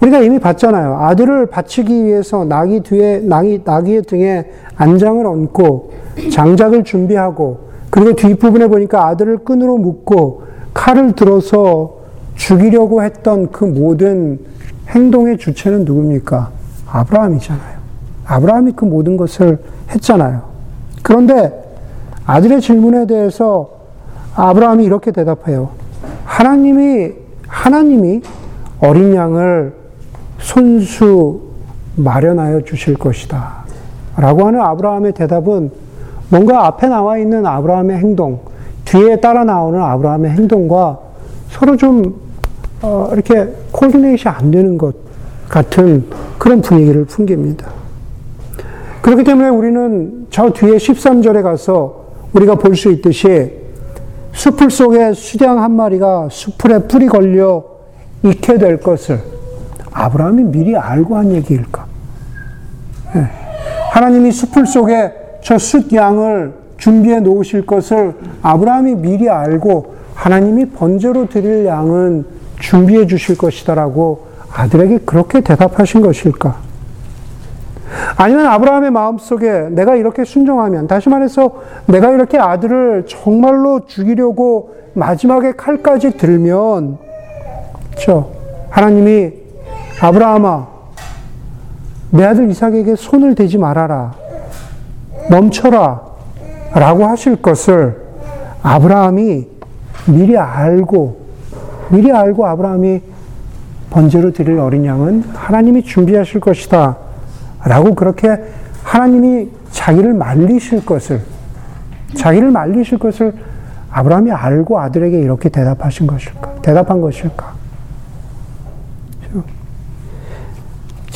우리가 0.01 0.21
이미 0.21 0.39
봤잖아요. 0.39 0.97
아들을 0.99 1.47
바치기 1.47 2.05
위해서 2.05 2.45
나귀 2.45 2.81
뒤에, 2.81 3.19
나귀, 3.19 3.63
나귀의 3.65 4.03
등에 4.03 4.51
안장을 4.77 5.25
얹고 5.27 5.93
장작을 6.33 6.85
준비하고 6.85 7.71
그리고 7.91 8.15
뒷부분에 8.15 8.69
보니까 8.69 9.07
아들을 9.09 9.39
끈으로 9.39 9.77
묶고 9.77 10.45
칼을 10.73 11.13
들어서 11.13 11.99
죽이려고 12.35 13.03
했던 13.03 13.51
그 13.51 13.65
모든 13.65 14.39
행동의 14.89 15.37
주체는 15.39 15.85
누굽니까? 15.85 16.51
아브라함이잖아요. 16.89 17.81
아브라함이 18.25 18.73
그 18.77 18.85
모든 18.85 19.17
것을 19.17 19.59
했잖아요. 19.91 20.43
그런데 21.03 21.53
아들의 22.25 22.61
질문에 22.61 23.07
대해서 23.07 23.71
아브라함이 24.35 24.85
이렇게 24.85 25.11
대답해요. 25.11 25.71
하나님이, 26.25 27.13
하나님이 27.49 28.23
어린 28.81 29.15
양을 29.15 29.80
손수 30.41 31.41
마련하여 31.97 32.63
주실 32.63 32.95
것이다. 32.95 33.65
라고 34.17 34.47
하는 34.47 34.61
아브라함의 34.61 35.13
대답은 35.13 35.71
뭔가 36.29 36.67
앞에 36.67 36.89
나와 36.89 37.19
있는 37.19 37.45
아브라함의 37.47 37.99
행동, 37.99 38.41
뒤에 38.85 39.21
따라 39.21 39.45
나오는 39.45 39.81
아브라함의 39.81 40.31
행동과 40.31 40.99
서로 41.51 41.77
좀, 41.77 42.15
어, 42.83 43.11
이렇게 43.13 43.49
코디네이션 43.73 44.33
안 44.35 44.51
되는 44.51 44.79
것 44.79 44.95
같은 45.49 46.07
그런 46.39 46.61
분위기를 46.61 47.05
풍깁니다. 47.05 47.69
그렇기 49.03 49.25
때문에 49.25 49.49
우리는 49.49 50.27
저 50.31 50.51
뒤에 50.51 50.77
13절에 50.77 51.43
가서 51.43 52.05
우리가 52.33 52.55
볼 52.55 52.77
수 52.77 52.91
있듯이 52.93 53.53
수풀 54.33 54.71
속에 54.71 55.13
수량 55.13 55.61
한 55.61 55.73
마리가 55.73 56.29
수풀에 56.31 56.81
풀이 56.81 57.07
걸려 57.07 57.65
익게 58.23 58.59
될 58.59 58.79
것을 58.81 59.21
아브라함이 59.93 60.45
미리 60.45 60.77
알고 60.77 61.17
한 61.17 61.33
얘기일까? 61.33 61.87
네. 63.15 63.27
하나님이 63.91 64.33
수풀 64.33 64.67
속에 64.67 65.13
저 65.43 65.59
숫양을 65.59 66.53
준비해 66.77 67.21
놓으실 67.21 67.67
것을 67.67 68.15
아브라함이 68.43 68.95
미리 68.97 69.29
알고 69.29 69.95
하나님이 70.15 70.67
번제로 70.71 71.29
드릴 71.29 71.67
양은 71.67 72.25
준비해 72.59 73.07
주실 73.07 73.37
것이다라고 73.37 74.27
아들에게 74.53 74.99
그렇게 74.99 75.41
대답하신 75.41 76.01
것일까? 76.03 76.57
아니면 78.17 78.47
아브라함의 78.47 78.91
마음 78.91 79.19
속에 79.19 79.69
내가 79.71 79.97
이렇게 79.97 80.25
순종하면, 80.25 80.87
다시 80.87 81.09
말해서 81.09 81.63
내가 81.87 82.11
이렇게 82.11 82.39
아들을 82.39 83.07
정말로 83.09 83.87
죽이려고 83.87 84.75
마지막에 84.95 85.53
칼까지 85.53 86.17
들면, 86.17 86.99
그렇죠? 87.91 88.31
하나님이 88.71 89.33
아브라함아, 90.01 90.67
내 92.11 92.25
아들 92.25 92.51
이삭에게 92.51 92.97
손을 92.97 93.35
대지 93.35 93.59
말아라. 93.59 94.15
멈춰라. 95.29 96.01
라고 96.73 97.05
하실 97.05 97.37
것을 97.37 98.01
아브라함이 98.63 99.47
미리 100.07 100.39
알고, 100.39 101.21
미리 101.91 102.11
알고 102.13 102.47
아브라함이 102.47 103.03
번제로 103.91 104.33
드릴 104.33 104.59
어린 104.59 104.87
양은 104.87 105.25
하나님이 105.35 105.83
준비하실 105.83 106.41
것이다. 106.41 106.97
라고 107.65 107.95
그렇게 107.95 108.39
하나님이 108.83 109.51
자기를 109.71 110.15
말리실 110.15 110.87
것을, 110.87 111.21
자기를 112.17 112.51
말리실 112.51 112.99
것을 112.99 113.35
아브라함이 113.91 114.31
알고 114.31 114.81
아들에게 114.81 115.19
이렇게 115.19 115.49
대답하신 115.49 116.07
것일까? 116.07 116.55
대답한 116.63 117.01
것일까? 117.01 117.60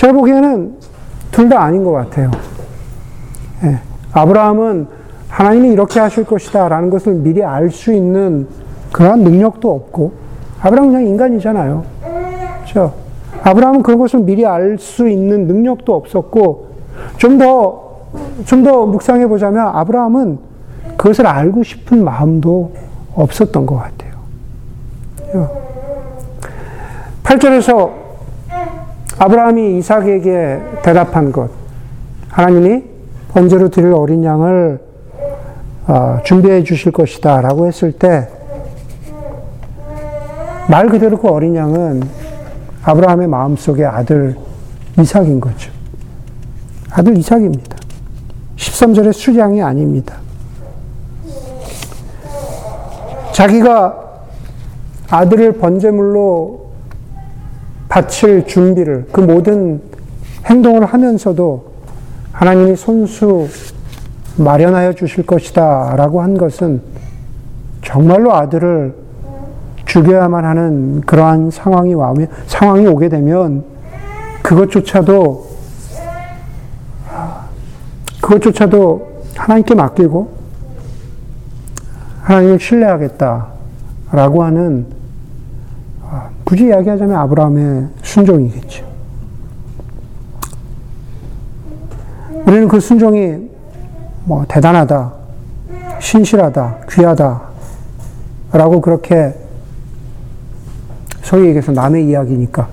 제가 0.04 0.12
보기에는 0.12 0.74
둘 1.30 1.48
다 1.48 1.62
아닌 1.62 1.82
것 1.82 1.92
같아요. 1.92 2.30
예. 3.62 3.78
아브라함은 4.12 4.86
하나님이 5.30 5.70
이렇게 5.72 5.98
하실 5.98 6.24
것이다 6.24 6.68
라는 6.68 6.90
것을 6.90 7.14
미리 7.14 7.42
알 7.42 7.70
수 7.70 7.90
있는 7.90 8.46
그러한 8.92 9.20
능력도 9.20 9.74
없고, 9.74 10.12
아브라함은 10.60 10.92
그냥 10.92 11.06
인간이잖아요. 11.06 11.84
그렇죠? 12.58 12.92
아브라함은 13.42 13.82
그런 13.82 13.98
것을 13.98 14.20
미리 14.20 14.44
알 14.44 14.76
수 14.78 15.08
있는 15.08 15.46
능력도 15.46 15.94
없었고, 15.94 16.68
좀 17.16 17.38
더, 17.38 18.02
좀 18.44 18.62
더 18.62 18.84
묵상해 18.84 19.26
보자면, 19.26 19.68
아브라함은 19.68 20.38
그것을 20.98 21.26
알고 21.26 21.62
싶은 21.62 22.04
마음도 22.04 22.72
없었던 23.14 23.64
것 23.64 23.76
같아요. 23.76 25.48
8절에서 27.22 28.03
아브라함이 29.18 29.78
이삭에게 29.78 30.60
대답한 30.82 31.30
것, 31.30 31.50
하나님이 32.28 32.82
번제로 33.28 33.68
드릴 33.68 33.92
어린 33.92 34.24
양을 34.24 34.80
어, 35.86 36.18
준비해 36.24 36.62
주실 36.62 36.92
것이다 36.92 37.40
라고 37.42 37.66
했을 37.66 37.92
때, 37.92 38.28
말 40.68 40.88
그대로 40.88 41.18
그 41.18 41.28
어린 41.28 41.54
양은 41.54 42.02
아브라함의 42.82 43.28
마음속에 43.28 43.84
아들 43.84 44.36
이삭인 44.98 45.40
거죠. 45.40 45.70
아들 46.90 47.16
이삭입니다. 47.18 47.76
13절의 48.56 49.12
수량이 49.12 49.62
아닙니다. 49.62 50.16
자기가 53.32 54.04
아들을 55.10 55.52
번제물로 55.58 56.70
바칠 57.88 58.46
준비를, 58.46 59.06
그 59.12 59.20
모든 59.20 59.80
행동을 60.46 60.84
하면서도 60.84 61.72
하나님이 62.32 62.76
손수 62.76 63.48
마련하여 64.36 64.94
주실 64.94 65.24
것이다 65.24 65.94
라고 65.96 66.20
한 66.20 66.36
것은 66.36 66.82
정말로 67.82 68.34
아들을 68.34 68.94
죽여야만 69.86 70.44
하는 70.44 71.00
그러한 71.02 71.50
상황이 71.50 71.94
와면, 71.94 72.28
상황이 72.46 72.86
오게 72.86 73.08
되면 73.08 73.64
그것조차도, 74.42 75.46
그것조차도 78.20 79.14
하나님께 79.36 79.74
맡기고 79.74 80.32
하나님을 82.22 82.58
신뢰하겠다라고 82.58 84.42
하는 84.42 84.86
굳이 86.44 86.66
이야기하자면 86.66 87.16
아브라함의 87.16 87.88
순종이겠죠. 88.02 88.84
우리는 92.46 92.68
그 92.68 92.78
순종이 92.78 93.50
뭐 94.24 94.44
대단하다, 94.46 95.12
신실하다, 95.98 96.76
귀하다, 96.90 97.42
라고 98.52 98.80
그렇게 98.80 99.34
소위 101.22 101.46
얘기해서 101.46 101.72
남의 101.72 102.06
이야기니까, 102.06 102.68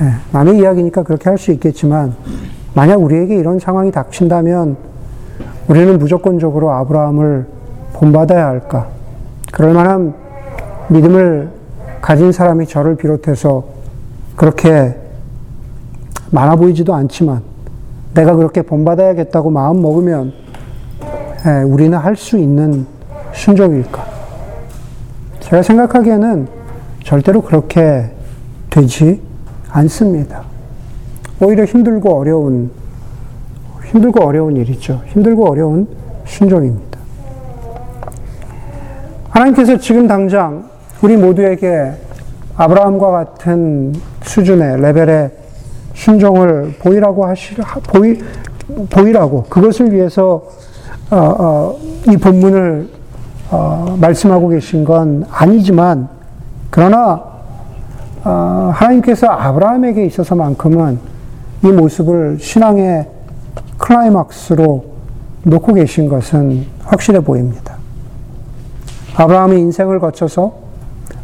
예, 0.00 0.12
남의 0.32 0.58
이야기니까 0.58 1.02
그렇게 1.02 1.28
할 1.28 1.38
수 1.38 1.50
있겠지만, 1.52 2.14
만약 2.74 3.00
우리에게 3.02 3.36
이런 3.36 3.58
상황이 3.58 3.90
닥친다면, 3.90 4.76
우리는 5.68 5.98
무조건적으로 5.98 6.70
아브라함을 6.70 7.46
본받아야 7.94 8.46
할까? 8.46 8.88
그럴 9.52 9.74
만한 9.74 10.14
믿음을 10.88 11.55
가진 12.06 12.30
사람이 12.30 12.68
저를 12.68 12.94
비롯해서 12.94 13.64
그렇게 14.36 14.96
많아 16.30 16.54
보이지도 16.54 16.94
않지만, 16.94 17.42
내가 18.14 18.36
그렇게 18.36 18.62
본받아야겠다고 18.62 19.50
마음 19.50 19.82
먹으면, 19.82 20.32
예, 21.44 21.62
우리는 21.64 21.98
할 21.98 22.14
수 22.14 22.38
있는 22.38 22.86
순종일까? 23.32 24.06
제가 25.40 25.62
생각하기에는 25.62 26.46
절대로 27.02 27.42
그렇게 27.42 28.12
되지 28.70 29.20
않습니다. 29.70 30.42
오히려 31.42 31.64
힘들고 31.64 32.16
어려운, 32.16 32.70
힘들고 33.86 34.24
어려운 34.24 34.56
일이죠. 34.56 35.02
힘들고 35.06 35.50
어려운 35.50 35.88
순종입니다. 36.24 37.00
하나님께서 39.30 39.76
지금 39.78 40.06
당장 40.06 40.75
우리 41.02 41.16
모두에게 41.16 41.92
아브라함과 42.56 43.10
같은 43.10 43.94
수준의 44.22 44.80
레벨의 44.80 45.30
순종을 45.94 46.74
보이라고 46.78 47.26
하시, 47.26 47.54
보이, 47.88 48.18
보이라고 48.90 49.44
그것을 49.44 49.92
위해서 49.92 50.42
어, 51.10 51.16
어, 51.16 51.78
이 52.08 52.16
본문을 52.16 52.88
어, 53.50 53.96
말씀하고 54.00 54.48
계신 54.48 54.84
건 54.84 55.24
아니지만 55.30 56.08
그러나 56.70 57.22
어, 58.24 58.72
하나님께서 58.74 59.28
아브라함에게 59.28 60.04
있어서만큼은 60.06 60.98
이 61.62 61.66
모습을 61.68 62.38
신앙의 62.40 63.06
클라이막스로 63.78 64.84
놓고 65.44 65.74
계신 65.74 66.08
것은 66.08 66.66
확실해 66.84 67.20
보입니다. 67.20 67.76
아브라함이 69.14 69.60
인생을 69.60 70.00
거쳐서 70.00 70.65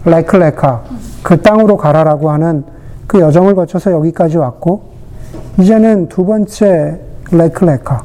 레클레카 0.05 0.83
그 1.23 1.41
땅으로 1.41 1.77
가라라고 1.77 2.31
하는 2.31 2.65
그 3.07 3.21
여정을 3.21 3.55
거쳐서 3.55 3.93
여기까지 3.93 4.39
왔고 4.39 4.83
이제는 5.59 6.09
두 6.09 6.25
번째 6.25 7.01
레클레카 7.31 8.05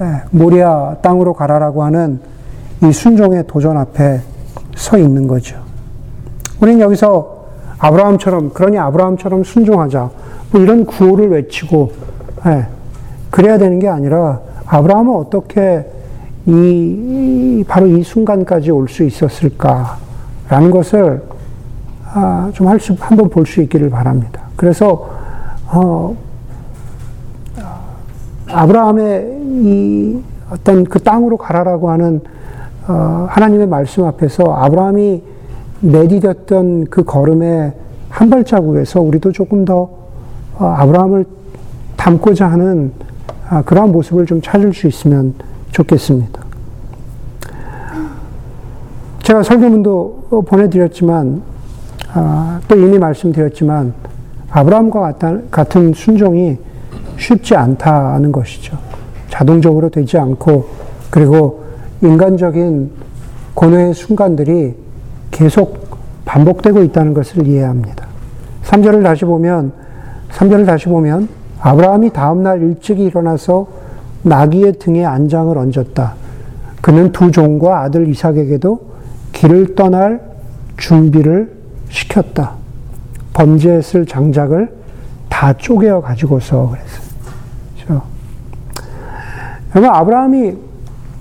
예, 0.00 0.22
모리아 0.30 0.96
땅으로 1.00 1.32
가라라고 1.32 1.82
하는 1.84 2.20
이 2.82 2.92
순종의 2.92 3.44
도전 3.46 3.78
앞에 3.78 4.20
서 4.74 4.98
있는 4.98 5.26
거죠. 5.26 5.56
우리는 6.60 6.80
여기서 6.80 7.36
아브라함처럼 7.78 8.50
그러니 8.52 8.78
아브라함처럼 8.78 9.44
순종하자 9.44 10.10
뭐 10.50 10.60
이런 10.60 10.84
구호를 10.84 11.30
외치고 11.30 11.92
예, 12.46 12.66
그래야 13.30 13.56
되는 13.58 13.78
게 13.78 13.88
아니라 13.88 14.40
아브라함은 14.66 15.14
어떻게 15.14 15.86
이 16.46 17.64
바로 17.66 17.86
이 17.86 18.02
순간까지 18.02 18.70
올 18.70 18.88
수 18.88 19.02
있었을까 19.02 19.98
라는 20.48 20.70
것을 20.70 21.22
아, 22.14 22.50
좀 22.54 22.68
할 22.68 22.78
수 22.80 22.94
한번 22.98 23.28
볼 23.28 23.46
수 23.46 23.60
있기를 23.62 23.90
바랍니다. 23.90 24.42
그래서 24.56 25.10
어, 25.72 26.16
아브라함의 28.48 29.38
이 29.64 30.22
어떤 30.50 30.84
그 30.84 31.00
땅으로 31.02 31.36
가라라고 31.36 31.90
하는 31.90 32.20
어, 32.88 33.26
하나님의 33.28 33.66
말씀 33.66 34.04
앞에서 34.04 34.44
아브라함이 34.44 35.22
내디뎠던 35.84 36.88
그 36.90 37.02
걸음의 37.04 37.72
한 38.08 38.30
발자국에서 38.30 39.00
우리도 39.00 39.32
조금 39.32 39.64
더 39.64 39.90
어, 40.58 40.64
아브라함을 40.64 41.26
닮고자 41.96 42.46
하는 42.46 42.92
아, 43.48 43.62
그러한 43.62 43.92
모습을 43.92 44.26
좀 44.26 44.40
찾을 44.40 44.72
수 44.72 44.86
있으면 44.86 45.34
좋겠습니다. 45.72 46.45
제가 49.26 49.42
설교문도 49.42 50.44
보내드렸지만 50.46 51.42
아, 52.12 52.60
또 52.68 52.76
이미 52.76 52.96
말씀드렸지만 52.96 53.92
아브라함과 54.50 55.14
같은 55.50 55.92
순종이 55.94 56.56
쉽지 57.18 57.56
않다는 57.56 58.30
것이죠. 58.30 58.78
자동적으로 59.28 59.88
되지 59.88 60.16
않고 60.16 60.68
그리고 61.10 61.64
인간적인 62.02 62.92
고뇌의 63.54 63.94
순간들이 63.94 64.76
계속 65.32 65.88
반복되고 66.24 66.84
있다는 66.84 67.12
것을 67.12 67.48
이해합니다. 67.48 68.06
3절을 68.62 69.02
다시 69.02 69.24
보면 69.24 69.72
3절을 70.30 70.66
다시 70.66 70.86
보면 70.86 71.28
아브라함이 71.58 72.10
다음날 72.10 72.62
일찍이 72.62 73.02
일어나서 73.02 73.66
나귀의 74.22 74.74
등에 74.74 75.04
안장을 75.04 75.58
얹었다. 75.58 76.14
그는 76.80 77.10
두 77.10 77.32
종과 77.32 77.80
아들 77.80 78.08
이삭에게도 78.08 78.94
길을 79.36 79.74
떠날 79.74 80.20
준비를 80.78 81.52
시켰다. 81.90 82.54
쓸 83.82 84.06
장작을 84.06 84.74
다 85.28 85.52
쪼개어 85.52 86.00
가지고서 86.00 86.70
그랬어요. 86.70 87.06
그렇죠? 87.76 88.02
여러분, 89.74 89.94
아브라함이 89.94 90.56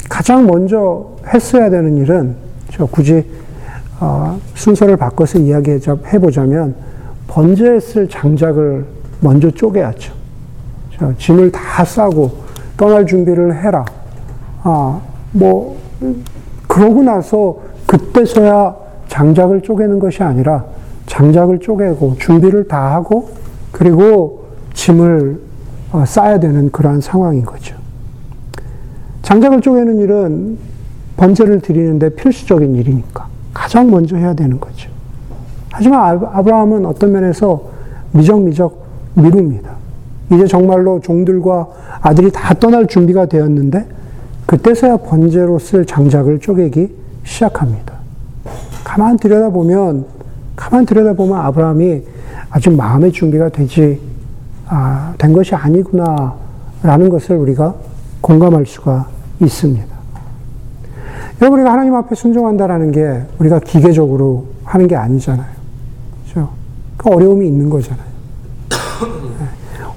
가장 0.08 0.48
먼저 0.48 1.18
했어야 1.28 1.70
되는 1.70 1.98
일은, 1.98 2.36
저 2.72 2.86
굳이, 2.86 3.26
어, 4.00 4.40
순서를 4.54 4.96
바꿔서 4.96 5.38
이야기해 5.38 5.80
보자면, 6.22 6.74
번제에 7.28 7.82
쓸 7.82 8.08
장작을 8.08 8.86
먼저 9.20 9.52
쪼개야죠. 9.52 10.14
그렇죠? 10.96 11.18
짐을 11.18 11.52
다 11.52 11.84
싸고 11.84 12.46
떠날 12.78 13.06
준비를 13.06 13.62
해라. 13.62 13.84
아, 14.64 15.02
뭐, 15.34 15.78
그러고 16.68 17.04
나서 17.04 17.75
그때서야 17.98 18.76
장작을 19.08 19.62
쪼개는 19.62 20.00
것이 20.00 20.24
아니라 20.24 20.66
장작을 21.06 21.60
쪼개고 21.60 22.16
준비를 22.20 22.68
다 22.68 22.94
하고 22.94 23.30
그리고 23.72 24.46
짐을 24.74 25.40
어, 25.92 26.04
싸야 26.06 26.40
되는 26.40 26.72
그러한 26.72 27.00
상황인 27.00 27.46
거죠. 27.46 27.76
장작을 29.22 29.62
쪼개는 29.62 30.00
일은 30.00 30.58
번제를 31.18 31.62
드리는데 31.62 32.10
필수적인 32.10 32.76
일이니까 32.76 33.28
가장 33.54 33.90
먼저 33.90 34.18
해야 34.18 34.34
되는 34.34 34.60
거죠. 34.60 34.90
하지만 35.72 36.20
아브라함은 36.34 36.86
어떤 36.86 37.12
면에서 37.12 37.64
미적미적 38.12 38.86
미룹니다. 39.14 39.72
이제 40.34 40.46
정말로 40.48 41.00
종들과 41.00 41.68
아들이 42.02 42.32
다 42.32 42.54
떠날 42.56 42.88
준비가 42.88 43.28
되었는데 43.28 43.86
그때서야 44.46 44.98
번제로 44.98 45.60
쓸 45.60 45.86
장작을 45.86 46.40
쪼개기 46.40 47.05
시작합니다. 47.26 47.94
가만 48.84 49.18
들여다보면, 49.18 50.06
가만 50.56 50.86
들여다보면 50.86 51.38
아브라함이 51.38 52.04
아직 52.50 52.70
마음의 52.74 53.12
준비가 53.12 53.50
되지, 53.50 54.00
아, 54.68 55.14
된 55.18 55.34
것이 55.34 55.54
아니구나, 55.54 56.36
라는 56.82 57.10
것을 57.10 57.36
우리가 57.36 57.76
공감할 58.22 58.66
수가 58.66 59.08
있습니다. 59.42 59.96
여러분, 61.42 61.60
우리가 61.60 61.74
하나님 61.74 61.96
앞에 61.96 62.16
순종한다라는 62.16 62.92
게 62.92 63.24
우리가 63.40 63.60
기계적으로 63.60 64.46
하는 64.64 64.88
게 64.88 64.96
아니잖아요. 64.96 65.56
그죠? 66.26 66.50
그 66.96 67.10
어려움이 67.10 67.46
있는 67.46 67.70
거잖아요. 67.70 68.06
네. 68.70 69.46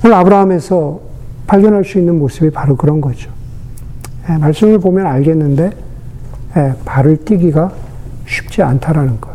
오늘 0.05 0.17
아브라함에서 0.17 1.01
발견할 1.47 1.85
수 1.85 1.99
있는 1.99 2.19
모습이 2.19 2.51
바로 2.51 2.77
그런 2.77 3.01
거죠. 3.01 3.31
네, 4.27 4.37
말씀을 4.39 4.79
보면 4.79 5.07
알겠는데, 5.07 5.71
네, 5.71 5.77
발을 6.85 7.25
띄기가 7.25 7.73
쉽지 8.27 8.63
않다라는 8.63 9.21
것. 9.21 9.31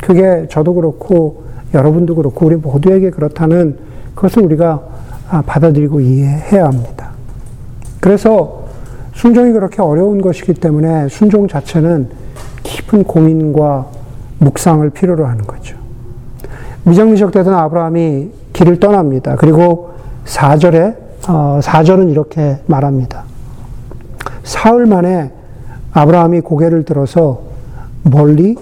그게 0.00 0.46
저도 0.50 0.74
그렇고 0.74 1.44
여러분도 1.74 2.14
그렇고 2.14 2.46
우리 2.46 2.56
모두에게 2.56 3.10
그렇다는 3.10 3.78
그것을 4.14 4.42
우리가 4.44 4.82
아, 5.28 5.42
받아들이고 5.42 6.00
이해해야 6.00 6.66
합니다. 6.66 7.10
그래서 8.00 8.66
순종이 9.14 9.52
그렇게 9.52 9.82
어려운 9.82 10.20
것이기 10.20 10.54
때문에 10.54 11.08
순종 11.08 11.48
자체는 11.48 12.10
깊은 12.62 13.04
고민과 13.04 13.86
묵상을 14.38 14.88
필요로 14.90 15.26
하는 15.26 15.44
거죠. 15.44 15.76
미적미적 16.84 17.32
되던 17.32 17.54
아브라함이 17.54 18.30
길을 18.52 18.78
떠납니다. 18.78 19.36
그리고 19.36 19.94
4절에, 20.26 20.96
어, 21.28 21.58
4절은 21.62 22.10
이렇게 22.10 22.58
말합니다. 22.66 23.24
사흘 24.44 24.86
만에 24.86 25.32
아브라함이 25.96 26.42
고개를 26.42 26.84
들어서 26.84 27.40
멀리 28.02 28.54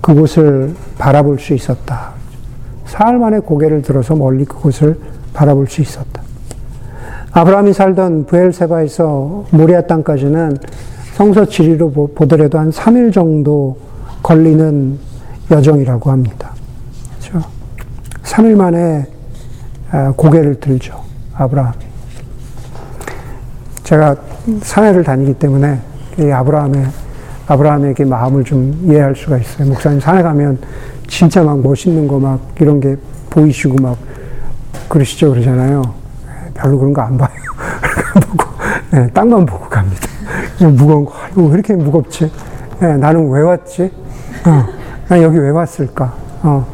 그곳을 0.00 0.74
바라볼 0.98 1.38
수 1.38 1.54
있었다. 1.54 2.10
사흘 2.84 3.16
만에 3.18 3.38
고개를 3.38 3.82
들어서 3.82 4.16
멀리 4.16 4.44
그곳을 4.44 4.98
바라볼 5.32 5.68
수 5.68 5.82
있었다. 5.82 6.20
아브라함이 7.30 7.72
살던 7.72 8.26
부엘세바에서 8.26 9.44
모리아 9.52 9.82
땅까지는 9.82 10.56
성서 11.14 11.44
지리로 11.44 11.92
보더라도 11.92 12.58
한 12.58 12.70
3일 12.70 13.12
정도 13.12 13.76
걸리는 14.24 14.98
여정이라고 15.52 16.10
합니다. 16.10 16.54
그렇죠? 17.20 17.48
3일 18.24 18.56
만에 18.56 19.06
아, 19.92 20.12
고개를 20.16 20.58
들죠. 20.58 21.00
아브라함이. 21.34 21.84
제가 23.84 24.16
사내를 24.60 25.04
다니기 25.04 25.34
때문에 25.34 25.93
아브라함의 26.18 26.86
아브라함에게 27.46 28.04
마음을 28.04 28.44
좀 28.44 28.78
이해할 28.84 29.14
수가 29.14 29.38
있어요. 29.38 29.68
목사님 29.68 30.00
산에 30.00 30.22
가면 30.22 30.58
진짜 31.06 31.42
막 31.42 31.60
멋있는 31.60 32.08
거 32.08 32.18
막 32.18 32.40
이런 32.60 32.80
게 32.80 32.96
보이시고 33.30 33.76
막 33.82 33.96
그러시죠 34.88 35.30
그러잖아요. 35.30 35.82
별로 36.54 36.78
그런 36.78 36.92
거 36.92 37.02
안 37.02 37.18
봐요. 37.18 37.28
보고 38.14 38.44
네, 38.90 39.08
땅만 39.10 39.44
보고 39.44 39.68
갑니다. 39.68 40.08
무거운 40.60 41.04
거, 41.04 41.12
이거 41.32 41.42
왜 41.42 41.54
이렇게 41.54 41.74
무겁지? 41.74 42.30
네, 42.80 42.96
나는 42.96 43.28
왜 43.30 43.42
왔지? 43.42 43.90
어, 44.46 44.64
난 45.08 45.22
여기 45.22 45.38
왜 45.38 45.50
왔을까? 45.50 46.12
어, 46.42 46.64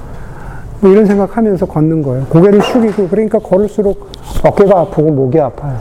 뭐 0.81 0.90
이런 0.90 1.07
생각하면서 1.07 1.66
걷는 1.66 2.03
거예요. 2.03 2.26
고개를 2.26 2.62
숙이고 2.62 3.09
그러니까 3.09 3.38
걸을수록 3.38 4.11
어깨가 4.44 4.81
아프고 4.81 5.11
목이 5.11 5.40
아파요. 5.40 5.76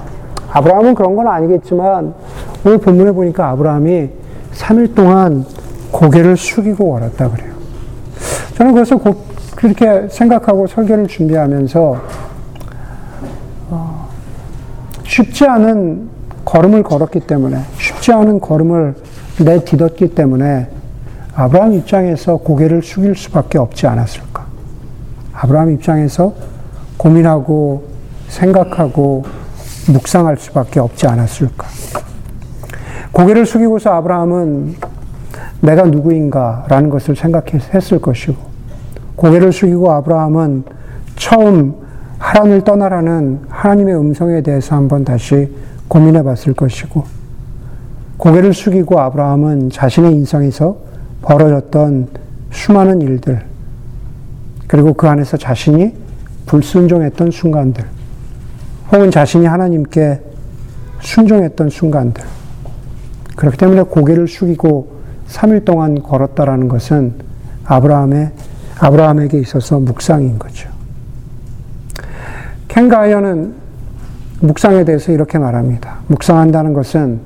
아브라함은 0.52 0.96
그런 0.96 1.16
건 1.16 1.28
아니겠지만 1.28 2.14
오늘 2.66 2.78
본문에 2.78 3.12
보니까 3.12 3.50
아브라함이 3.50 4.10
3일 4.54 4.96
동안 4.96 5.46
고개를 5.92 6.36
숙이고 6.38 6.92
걸었다 6.92 7.30
그래요. 7.30 7.54
저는 8.56 8.74
그래서 8.74 8.98
고, 8.98 9.24
그렇게 9.56 10.08
생각하고 10.10 10.68
설교를 10.68 11.08
준비하면서 11.08 12.02
어, 13.70 14.10
쉽지 15.04 15.46
않은 15.46 16.10
걸음을 16.44 16.84
걸었기 16.84 17.22
때문에 17.22 17.62
쉽지 17.78 18.12
않은 18.12 18.40
걸음을 18.40 18.96
내딛었기 19.40 20.16
때문에 20.16 20.68
아브라함 21.36 21.74
입장에서 21.74 22.38
고개를 22.38 22.82
숙일 22.82 23.16
수밖에 23.16 23.58
없지 23.58 23.88
않았을까? 23.88 24.46
아브라함 25.34 25.72
입장에서 25.72 26.34
고민하고 26.98 27.84
생각하고 28.28 29.24
묵상할 29.88 30.38
수밖에 30.38 30.82
없지 30.82 31.08
않았을까? 31.08 31.68
고개를 33.12 33.46
숙이고서 33.46 33.92
아브라함은 33.92 34.76
내가 35.62 35.84
누구인가라는 35.84 36.90
것을 36.90 37.16
생각했을 37.16 38.00
것이고, 38.00 38.38
고개를 39.16 39.52
숙이고 39.52 39.92
아브라함은 39.92 40.64
처음 41.16 41.76
하란을 42.18 42.62
떠나라는 42.64 43.42
하나님의 43.50 43.96
음성에 43.96 44.42
대해서 44.42 44.76
한번 44.76 45.04
다시 45.04 45.52
고민해 45.88 46.24
봤을 46.24 46.54
것이고, 46.54 47.04
고개를 48.18 48.54
숙이고 48.54 49.00
아브라함은 49.00 49.70
자신의 49.70 50.14
인생에서 50.14 50.78
벌어졌던 51.22 52.08
수많은 52.52 53.02
일들, 53.02 53.42
그리고 54.68 54.94
그 54.94 55.08
안에서 55.08 55.36
자신이 55.38 55.94
불순종했던 56.46 57.32
순간들, 57.32 57.84
혹은 58.92 59.12
자신이 59.12 59.46
하나님께 59.46 60.22
순종했던 61.00 61.70
순간들, 61.70 62.24
그렇기 63.40 63.58
때문에 63.58 63.84
고개를 63.84 64.28
숙이고 64.28 65.00
3일 65.30 65.64
동안 65.64 66.04
걸었다라는 66.04 66.68
것은 66.68 67.14
아브라함의 67.64 68.32
아브라함에게 68.80 69.40
있어서 69.40 69.80
묵상인 69.80 70.38
거죠. 70.38 70.70
켄 72.68 72.90
가이어는 72.90 73.54
묵상에 74.42 74.84
대해서 74.84 75.14
이렇게 75.14 75.38
말합니다. 75.38 76.00
묵상한다는 76.08 76.74
것은 76.74 77.22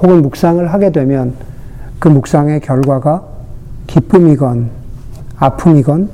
혹은 0.00 0.22
묵상을 0.22 0.64
하게 0.72 0.92
되면 0.92 1.34
그 1.98 2.06
묵상의 2.06 2.60
결과가 2.60 3.24
기쁨이건 3.88 4.70
아픔이건 5.38 6.08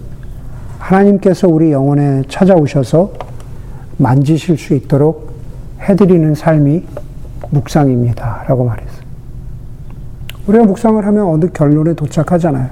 하나님께서 0.79 1.49
우리 1.49 1.71
영혼에 1.71 2.23
찾아오셔서 2.31 3.13
만지실 3.99 4.57
수 4.57 4.73
있도록 4.73 5.35
해드리는 5.83 6.35
삶이 6.35 6.87
묵상입니다. 7.51 8.45
라고 8.49 8.65
말했어요. 8.65 9.08
우리가 10.49 10.65
묵상을 10.65 11.05
하면 11.05 11.27
어느 11.27 11.47
결론에 11.53 11.93
도착하잖아요. 11.93 12.71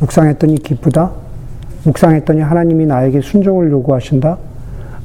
묵상했더니 0.00 0.58
기쁘다. 0.58 1.10
묵상했더니 1.84 2.40
하나님이 2.40 2.86
나에게 2.86 3.20
순종을 3.20 3.70
요구하신다. 3.72 4.38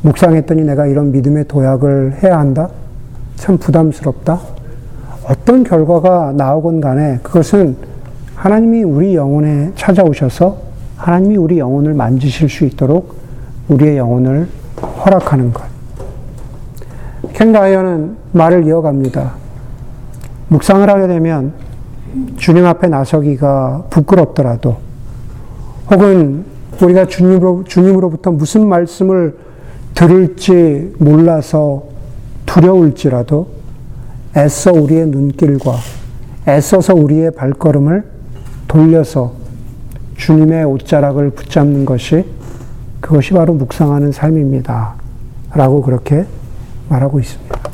묵상했더니 0.03 0.63
내가 0.65 0.85
이런 0.85 1.11
믿음의 1.11 1.47
도약을 1.47 2.23
해야 2.23 2.37
한다. 2.37 2.69
참 3.35 3.57
부담스럽다. 3.57 4.39
어떤 5.27 5.63
결과가 5.63 6.33
나오건 6.35 6.79
간에 6.79 7.19
그것은 7.23 7.75
하나님이 8.35 8.83
우리 8.83 9.15
영혼에 9.15 9.71
찾아오셔서 9.75 10.57
하나님이 10.95 11.37
우리 11.37 11.57
영혼을 11.57 11.95
만지실 11.95 12.49
수 12.49 12.65
있도록 12.65 13.15
우리의 13.67 13.97
영혼을 13.97 14.47
허락하는 14.79 15.53
것. 15.53 15.63
켄 17.33 17.51
가이어는 17.51 18.15
말을 18.33 18.65
이어갑니다. 18.65 19.33
묵상을 20.49 20.87
하게 20.87 21.07
되면 21.07 21.68
주님 22.37 22.65
앞에 22.65 22.87
나서기가 22.87 23.85
부끄럽더라도 23.89 24.77
혹은 25.91 26.45
우리가 26.81 27.07
주님으로, 27.07 27.63
주님으로부터 27.65 28.31
무슨 28.31 28.67
말씀을 28.67 29.37
들을지 29.93 30.93
몰라서 30.97 31.83
두려울지라도 32.45 33.47
애써 34.37 34.71
우리의 34.71 35.07
눈길과 35.07 35.75
애써서 36.47 36.93
우리의 36.93 37.31
발걸음을 37.31 38.03
돌려서 38.67 39.33
주님의 40.17 40.63
옷자락을 40.65 41.31
붙잡는 41.31 41.85
것이 41.85 42.25
그것이 43.01 43.33
바로 43.33 43.53
묵상하는 43.53 44.11
삶입니다. 44.11 44.95
라고 45.53 45.81
그렇게 45.81 46.25
말하고 46.89 47.19
있습니다. 47.19 47.68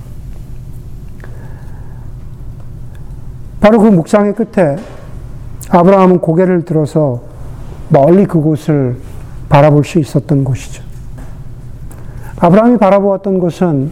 바로 3.65 3.79
그 3.79 3.87
묵상의 3.87 4.35
끝에 4.35 4.75
아브라함은 5.71 6.19
고개를 6.19 6.65
들어서 6.65 7.23
멀리 7.89 8.27
그곳을 8.27 8.97
바라볼 9.49 9.83
수 9.83 9.97
있었던 9.97 10.43
곳이죠. 10.43 10.83
아브라함이 12.37 12.77
바라보았던 12.77 13.39
곳은 13.39 13.89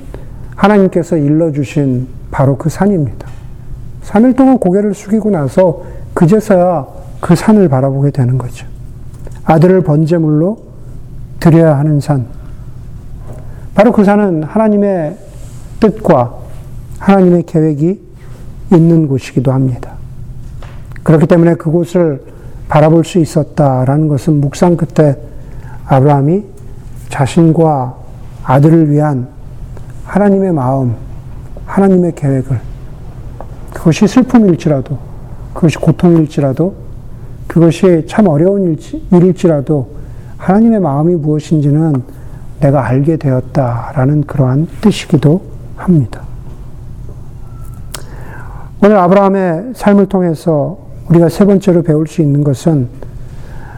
하나님께서 0.55 1.17
일러주신 1.17 2.07
바로 2.29 2.55
그 2.55 2.69
산입니다. 2.69 3.27
3일 4.03 4.35
동안 4.35 4.59
고개를 4.59 4.93
숙이고 4.93 5.31
나서 5.31 5.81
그제서야 6.13 6.85
그 7.19 7.35
산을 7.35 7.67
바라보게 7.67 8.11
되는 8.11 8.37
거죠. 8.37 8.67
아들을 9.43 9.81
번제물로 9.81 10.59
드려야 11.39 11.79
하는 11.79 11.99
산. 11.99 12.27
바로 13.73 13.91
그 13.91 14.03
산은 14.03 14.43
하나님의 14.43 15.17
뜻과 15.79 16.35
하나님의 16.99 17.41
계획이 17.47 18.12
있는 18.75 19.07
곳이기도 19.07 19.51
합니다. 19.51 19.93
그렇기 21.03 21.27
때문에 21.27 21.55
그곳을 21.55 22.21
바라볼 22.69 23.03
수 23.03 23.19
있었다라는 23.19 24.07
것은 24.07 24.39
묵상 24.41 24.77
끝에 24.77 25.17
아브라함이 25.85 26.43
자신과 27.09 27.95
아들을 28.43 28.89
위한 28.89 29.27
하나님의 30.05 30.53
마음, 30.53 30.95
하나님의 31.65 32.13
계획을 32.15 32.59
그것이 33.73 34.07
슬픔일지라도 34.07 34.97
그것이 35.53 35.77
고통일지라도 35.77 36.73
그것이 37.47 38.05
참 38.07 38.27
어려운 38.27 38.77
일일지라도 39.11 39.89
하나님의 40.37 40.79
마음이 40.79 41.15
무엇인지는 41.15 42.03
내가 42.59 42.85
알게 42.85 43.17
되었다라는 43.17 44.23
그러한 44.23 44.67
뜻이기도 44.81 45.41
합니다. 45.75 46.21
오늘 48.85 48.97
아브라함의 48.97 49.71
삶을 49.75 50.07
통해서 50.07 50.77
우리가 51.07 51.29
세 51.29 51.45
번째로 51.45 51.83
배울 51.83 52.05
수 52.05 52.21
있는 52.21 52.43
것은 52.43 52.89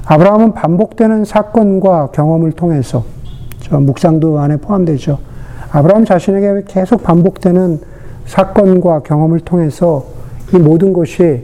아브라함은 0.04 0.54
반복되는 0.54 1.26
사건과 1.26 2.08
경험을 2.08 2.54
통해서 2.54 3.06
묵상도 3.70 4.40
안에 4.40 4.58
포함되죠. 4.58 5.20
아브라함 5.72 6.06
자신에게 6.06 6.64
계속 6.68 7.04
반복되는 7.04 7.82
사건과 8.26 9.02
경험을 9.02 9.42
통해서 9.42 10.06
이 10.52 10.58
모든 10.58 10.92
것이 10.92 11.44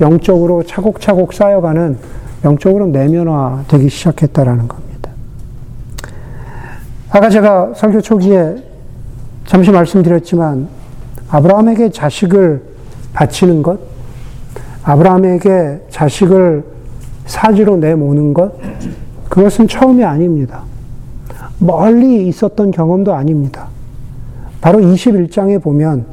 영적으로 0.00 0.64
차곡차곡 0.64 1.32
쌓여가는 1.32 1.96
영적으로 2.44 2.88
내면화 2.88 3.62
되기 3.68 3.88
시작했다라는 3.90 4.66
겁니다. 4.66 5.12
아까 7.10 7.30
제가 7.30 7.74
설교 7.76 8.00
초기에 8.00 8.56
잠시 9.46 9.70
말씀드렸지만 9.70 10.66
아브라함에게 11.30 11.90
자식을 11.90 12.77
바치는 13.18 13.64
것, 13.64 13.80
아브라함에게 14.84 15.86
자식을 15.90 16.62
사지로 17.26 17.76
내모는 17.78 18.32
것, 18.32 18.52
그것은 19.28 19.66
처음이 19.66 20.04
아닙니다. 20.04 20.62
멀리 21.58 22.28
있었던 22.28 22.70
경험도 22.70 23.12
아닙니다. 23.12 23.66
바로 24.60 24.78
21장에 24.78 25.60
보면, 25.60 26.06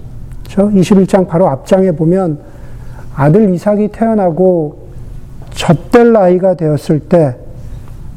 저 0.48 0.68
21장 0.68 1.28
바로 1.28 1.48
앞장에 1.48 1.91
보면 1.91 2.39
아들 3.15 3.54
이삭이 3.54 3.89
태어나고 3.89 4.88
젖될 5.52 6.12
나이가 6.12 6.56
되었을 6.56 7.02
때 7.02 7.38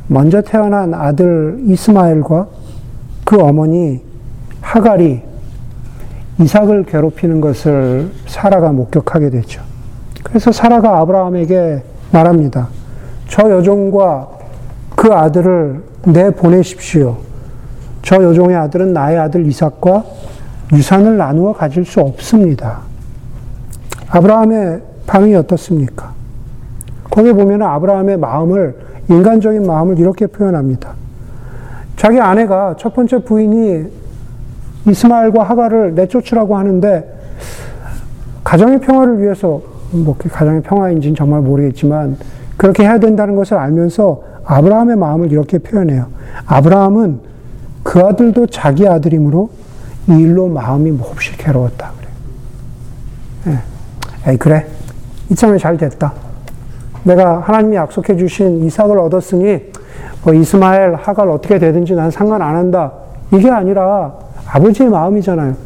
먼저 0.06 0.40
태어난 0.40 0.94
아들 0.94 1.60
이스마엘과 1.66 2.48
그 3.24 3.38
어머니 3.38 4.00
하갈이 4.62 5.27
이삭을 6.40 6.84
괴롭히는 6.84 7.40
것을 7.40 8.10
사라가 8.26 8.72
목격하게 8.72 9.30
되죠. 9.30 9.62
그래서 10.22 10.52
사라가 10.52 10.98
아브라함에게 10.98 11.82
말합니다. 12.12 12.68
저 13.28 13.50
여종과 13.50 14.28
그 14.94 15.12
아들을 15.12 15.82
내 16.06 16.30
보내십시오. 16.30 17.18
저 18.02 18.22
여종의 18.22 18.56
아들은 18.56 18.92
나의 18.92 19.18
아들 19.18 19.46
이삭과 19.46 20.04
유산을 20.72 21.16
나누어 21.16 21.52
가질 21.52 21.84
수 21.84 22.00
없습니다. 22.00 22.80
아브라함의 24.10 24.82
반응이 25.06 25.34
어떻습니까? 25.34 26.12
거기 27.10 27.32
보면 27.32 27.62
아브라함의 27.62 28.18
마음을, 28.18 28.76
인간적인 29.08 29.66
마음을 29.66 29.98
이렇게 29.98 30.26
표현합니다. 30.26 30.90
자기 31.96 32.20
아내가 32.20 32.76
첫 32.78 32.94
번째 32.94 33.18
부인이 33.18 33.86
이스마엘과 34.88 35.42
하가를 35.44 35.94
내쫓으라고 35.94 36.56
하는데, 36.56 37.14
가정의 38.44 38.80
평화를 38.80 39.20
위해서, 39.20 39.60
뭐, 39.90 40.16
가정의 40.16 40.62
평화인지는 40.62 41.14
정말 41.14 41.40
모르겠지만, 41.40 42.16
그렇게 42.56 42.82
해야 42.82 42.98
된다는 42.98 43.36
것을 43.36 43.56
알면서 43.56 44.22
아브라함의 44.44 44.96
마음을 44.96 45.30
이렇게 45.30 45.58
표현해요. 45.58 46.06
아브라함은 46.46 47.20
그 47.82 48.00
아들도 48.00 48.46
자기 48.46 48.88
아들이므로 48.88 49.50
이 50.08 50.12
일로 50.12 50.48
마음이 50.48 50.90
몹시 50.90 51.36
괴로웠다. 51.36 51.92
그래. 53.44 53.54
예. 54.26 54.30
에이, 54.30 54.36
그래. 54.38 54.66
이참에 55.30 55.58
잘 55.58 55.76
됐다. 55.76 56.12
내가 57.04 57.40
하나님이 57.40 57.76
약속해 57.76 58.16
주신 58.16 58.64
이삭을 58.64 58.98
얻었으니 58.98 59.60
뭐 60.24 60.34
이스마엘, 60.34 60.94
하갈 60.94 61.28
어떻게 61.28 61.58
되든지 61.58 61.94
난 61.94 62.10
상관 62.10 62.42
안 62.42 62.56
한다. 62.56 62.92
이게 63.32 63.50
아니라 63.50 64.14
아버지의 64.50 64.88
마음이잖아요. 64.88 65.56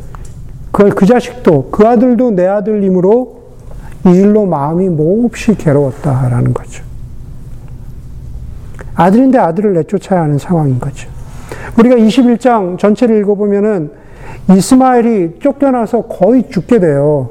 그, 0.71 0.89
그 0.91 1.07
자식도, 1.07 1.69
그 1.71 1.87
아들도 1.87 2.33
내 2.33 2.47
아들이므로 2.47 3.43
이 4.07 4.11
일로 4.11 4.47
마음이 4.47 4.89
몹시 4.89 5.55
괴로웠다라는 5.55 6.55
거죠. 6.55 6.83
아들인데 8.95 9.39
아들을 9.39 9.75
내쫓아야 9.75 10.23
하는 10.23 10.39
상황인 10.39 10.79
거죠. 10.79 11.09
우리가 11.79 11.97
21장 11.97 12.79
전체를 12.79 13.19
읽어보면은 13.21 13.91
이스마엘이 14.51 15.39
쫓겨나서 15.41 16.03
거의 16.03 16.49
죽게 16.51 16.81
돼요. 16.81 17.31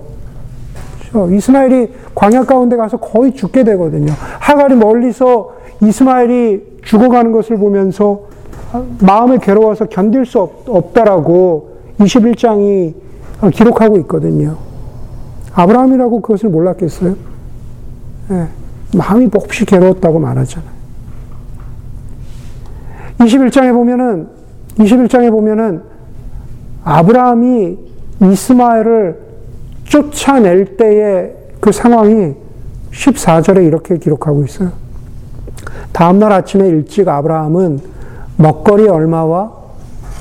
그렇죠? 1.00 1.34
이스마엘이 1.34 1.90
광야 2.16 2.44
가운데 2.46 2.78
가서 2.78 2.98
거의 2.98 3.34
죽게 3.34 3.64
되거든요. 3.64 4.14
하갈이 4.40 4.76
멀리서 4.76 5.56
이스마엘이 5.82 6.80
죽어가는 6.84 7.32
것을 7.32 7.58
보면서 7.58 8.22
마음이 9.00 9.40
괴로워서 9.40 9.86
견딜 9.86 10.26
수 10.26 10.40
없, 10.40 10.94
다라고 10.94 11.78
21장이 12.00 12.94
기록하고 13.54 13.98
있거든요. 14.00 14.58
아브라함이라고 15.54 16.22
그것을 16.22 16.50
몰랐겠어요? 16.50 17.16
네. 18.30 18.48
마음이 18.96 19.28
몹시 19.28 19.66
괴로웠다고 19.66 20.20
말하잖아요. 20.20 20.72
21장에 23.20 23.74
보면은, 23.74 24.30
21장에 24.78 25.30
보면은, 25.32 25.84
아브라함이 26.84 27.78
이스마엘을 28.22 29.20
쫓아낼 29.84 30.78
때의 30.78 31.36
그 31.60 31.72
상황이 31.72 32.34
14절에 32.92 33.66
이렇게 33.66 33.98
기록하고 33.98 34.44
있어요. 34.44 34.72
다음날 35.92 36.32
아침에 36.32 36.68
일찍 36.68 37.08
아브라함은 37.08 37.80
먹거리 38.38 38.88
얼마와 38.88 39.52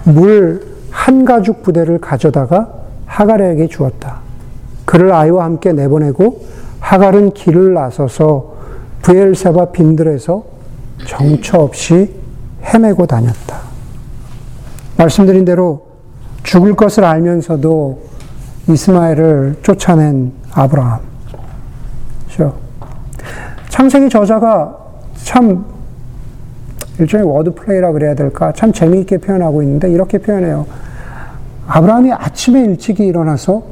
물 0.04 0.70
한 0.90 1.24
가죽 1.24 1.62
부대를 1.62 1.98
가져다가 1.98 2.68
하갈에게 3.06 3.68
주었다. 3.68 4.18
그를 4.84 5.12
아이와 5.12 5.44
함께 5.44 5.72
내보내고 5.72 6.44
하갈은 6.80 7.32
길을 7.32 7.74
나서서 7.74 8.54
부엘세바 9.02 9.66
빈들에서 9.72 10.44
정처 11.06 11.58
없이 11.58 12.14
헤매고 12.64 13.06
다녔다. 13.06 13.60
말씀드린 14.96 15.44
대로 15.44 15.86
죽을 16.42 16.74
것을 16.74 17.04
알면서도 17.04 18.02
이스마엘을 18.68 19.56
쫓아낸 19.62 20.32
아브라함. 20.52 21.00
그렇죠? 22.26 22.54
창세기 23.68 24.10
저자가 24.10 24.76
참 25.24 25.64
일종의 27.00 27.26
워드플레이라 27.26 27.92
그래야 27.92 28.14
될까? 28.14 28.52
참 28.52 28.72
재미있게 28.72 29.18
표현하고 29.18 29.62
있는데 29.62 29.90
이렇게 29.90 30.18
표현해요. 30.18 30.66
아브라함이 31.66 32.12
아침에 32.12 32.60
일찍이 32.62 33.06
일어나서 33.06 33.62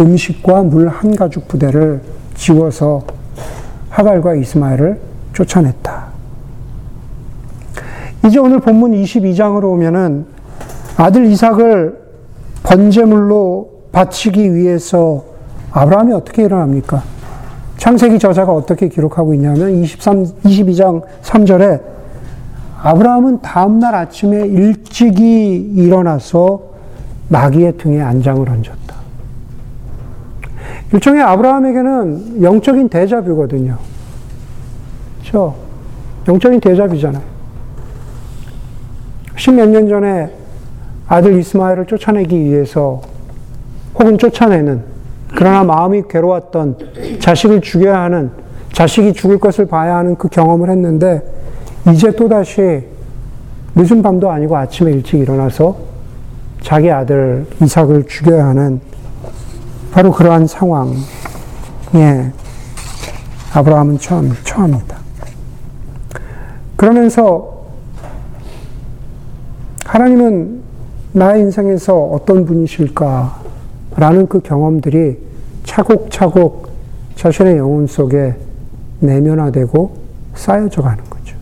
음식과 0.00 0.62
물 0.64 0.88
한 0.88 1.14
가죽 1.14 1.46
부대를 1.46 2.00
지워서 2.34 3.02
하갈과 3.90 4.34
이스마엘을 4.34 4.98
쫓아냈다. 5.34 6.04
이제 8.26 8.38
오늘 8.38 8.58
본문 8.58 8.92
22장으로 8.92 9.64
오면은 9.72 10.26
아들 10.96 11.26
이삭을 11.26 11.98
번제물로 12.64 13.70
바치기 13.92 14.54
위해서 14.54 15.24
아브라함이 15.70 16.12
어떻게 16.12 16.44
일어납니까? 16.44 17.02
창세기 17.76 18.18
저자가 18.18 18.52
어떻게 18.52 18.88
기록하고 18.88 19.34
있냐면 19.34 19.70
23, 19.74 20.24
22장 20.24 21.02
3절에 21.22 21.80
아브라함은 22.84 23.40
다음날 23.40 23.94
아침에 23.94 24.46
일찍이 24.46 25.56
일어나서 25.74 26.60
마귀의 27.30 27.78
등에 27.78 28.02
안장을 28.02 28.46
얹었다. 28.46 28.94
일종의 30.92 31.22
아브라함에게는 31.22 32.42
영적인 32.42 32.90
대자뷰거든요. 32.90 33.78
그렇죠? 35.20 35.54
영적인 36.28 36.60
대자뷰잖아요. 36.60 37.22
십몇 39.36 39.70
년 39.70 39.88
전에 39.88 40.30
아들 41.08 41.38
이스마엘을 41.38 41.86
쫓아내기 41.86 42.38
위해서 42.38 43.00
혹은 43.98 44.18
쫓아내는 44.18 44.82
그러나 45.34 45.64
마음이 45.64 46.02
괴로웠던 46.10 46.76
자식을 47.18 47.62
죽여야 47.62 48.02
하는 48.02 48.30
자식이 48.74 49.14
죽을 49.14 49.38
것을 49.38 49.66
봐야 49.66 49.96
하는 49.96 50.16
그 50.16 50.28
경험을 50.28 50.68
했는데 50.68 51.33
이제 51.92 52.10
또다시 52.12 52.82
늦은 53.74 54.02
밤도 54.02 54.30
아니고 54.30 54.56
아침에 54.56 54.92
일찍 54.92 55.18
일어나서 55.20 55.76
자기 56.62 56.90
아들 56.90 57.46
이삭을 57.62 58.06
죽여야 58.06 58.46
하는 58.46 58.80
바로 59.92 60.10
그러한 60.10 60.46
상황에 60.46 60.94
아브라함은 63.52 63.98
처음, 63.98 64.32
처합니다. 64.44 64.96
그러면서 66.76 67.64
하나님은 69.84 70.62
나의 71.12 71.42
인생에서 71.42 71.96
어떤 71.96 72.44
분이실까라는 72.44 74.26
그 74.28 74.40
경험들이 74.40 75.18
차곡차곡 75.64 76.68
자신의 77.14 77.58
영혼 77.58 77.86
속에 77.86 78.34
내면화되고 78.98 79.96
쌓여져 80.34 80.82
가는 80.82 81.04
거죠. 81.04 81.36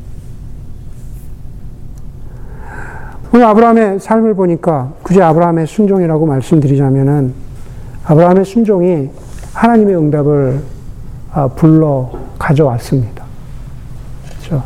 오늘 3.34 3.46
아브라함의 3.46 3.98
삶을 3.98 4.34
보니까 4.34 4.92
굳이 5.02 5.22
아브라함의 5.22 5.66
순종이라고 5.66 6.26
말씀드리자면은 6.26 7.32
아브라함의 8.04 8.44
순종이 8.44 9.08
하나님의 9.54 9.96
응답을 9.96 10.60
아, 11.32 11.48
불러 11.48 12.10
가져왔습니다. 12.38 13.24
그렇죠? 14.28 14.62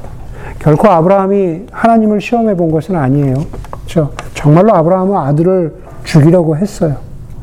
결코 0.58 0.88
아브라함이 0.88 1.66
하나님을 1.70 2.20
시험해 2.20 2.56
본 2.56 2.72
것은 2.72 2.96
아니에요. 2.96 3.36
그렇죠? 3.70 4.10
정말로 4.34 4.74
아브라함은 4.74 5.16
아들을 5.16 5.76
죽이려고 6.02 6.56
했어요. 6.56 6.96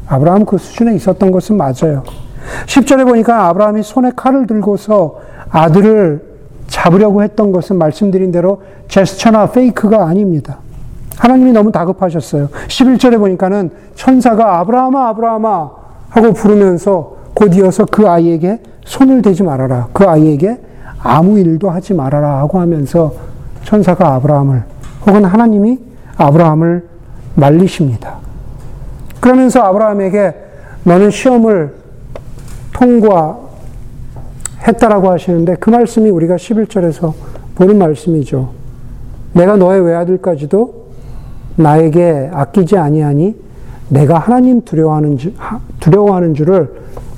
아브라함 0.08 0.44
그 0.44 0.58
수준에 0.58 0.94
있었던 0.96 1.32
것은 1.32 1.56
맞아요. 1.56 2.04
10절에 2.66 3.08
보니까 3.08 3.48
아브라함이 3.48 3.82
손에 3.82 4.12
칼을 4.14 4.46
들고서 4.46 5.22
아들을 5.50 6.22
잡으려고 6.68 7.24
했던 7.24 7.54
것은 7.54 7.78
말씀드린 7.78 8.34
대로 8.34 8.62
제스처나 8.90 9.52
페이크가 9.52 10.06
아닙니다. 10.06 10.60
하나님이 11.18 11.52
너무 11.52 11.72
다급하셨어요. 11.72 12.50
11절에 12.68 13.18
보니까는 13.18 13.72
천사가 13.96 14.60
아브라함아, 14.60 15.10
아브라함아 15.10 15.72
하고 16.10 16.34
부르면서 16.34 17.16
곧 17.34 17.56
이어서 17.56 17.86
그 17.86 18.08
아이에게 18.08 18.62
손을 18.86 19.22
대지 19.22 19.44
말아라. 19.44 19.88
그 19.94 20.06
아이에게 20.06 20.60
아무 21.00 21.40
일도 21.40 21.70
하지 21.70 21.94
말아라 21.94 22.40
하고 22.40 22.60
하면서 22.60 23.14
천사가 23.64 24.16
아브라함을 24.16 24.64
혹은 25.08 25.26
하나님이 25.26 25.80
아브라함을 26.18 26.88
말리십니다. 27.36 28.18
그러면서 29.20 29.62
아브라함에게 29.62 30.36
너는 30.84 31.12
시험을 31.12 31.76
통과했다라고 32.74 33.50
하시는데 35.10 35.56
그 35.60 35.70
말씀이 35.70 36.10
우리가 36.10 36.36
11절에서 36.36 37.14
보는 37.56 37.78
말씀이죠. 37.78 38.52
내가 39.34 39.56
너의 39.56 39.82
외아들까지도 39.82 40.83
나에게 41.56 42.32
아끼지 42.34 42.78
아니하니 42.78 43.36
내가 43.90 44.18
하나님 44.18 44.64
두려워하는 44.64 45.18
줄, 45.18 45.34
두려워하는 45.80 46.34
줄을 46.34 46.74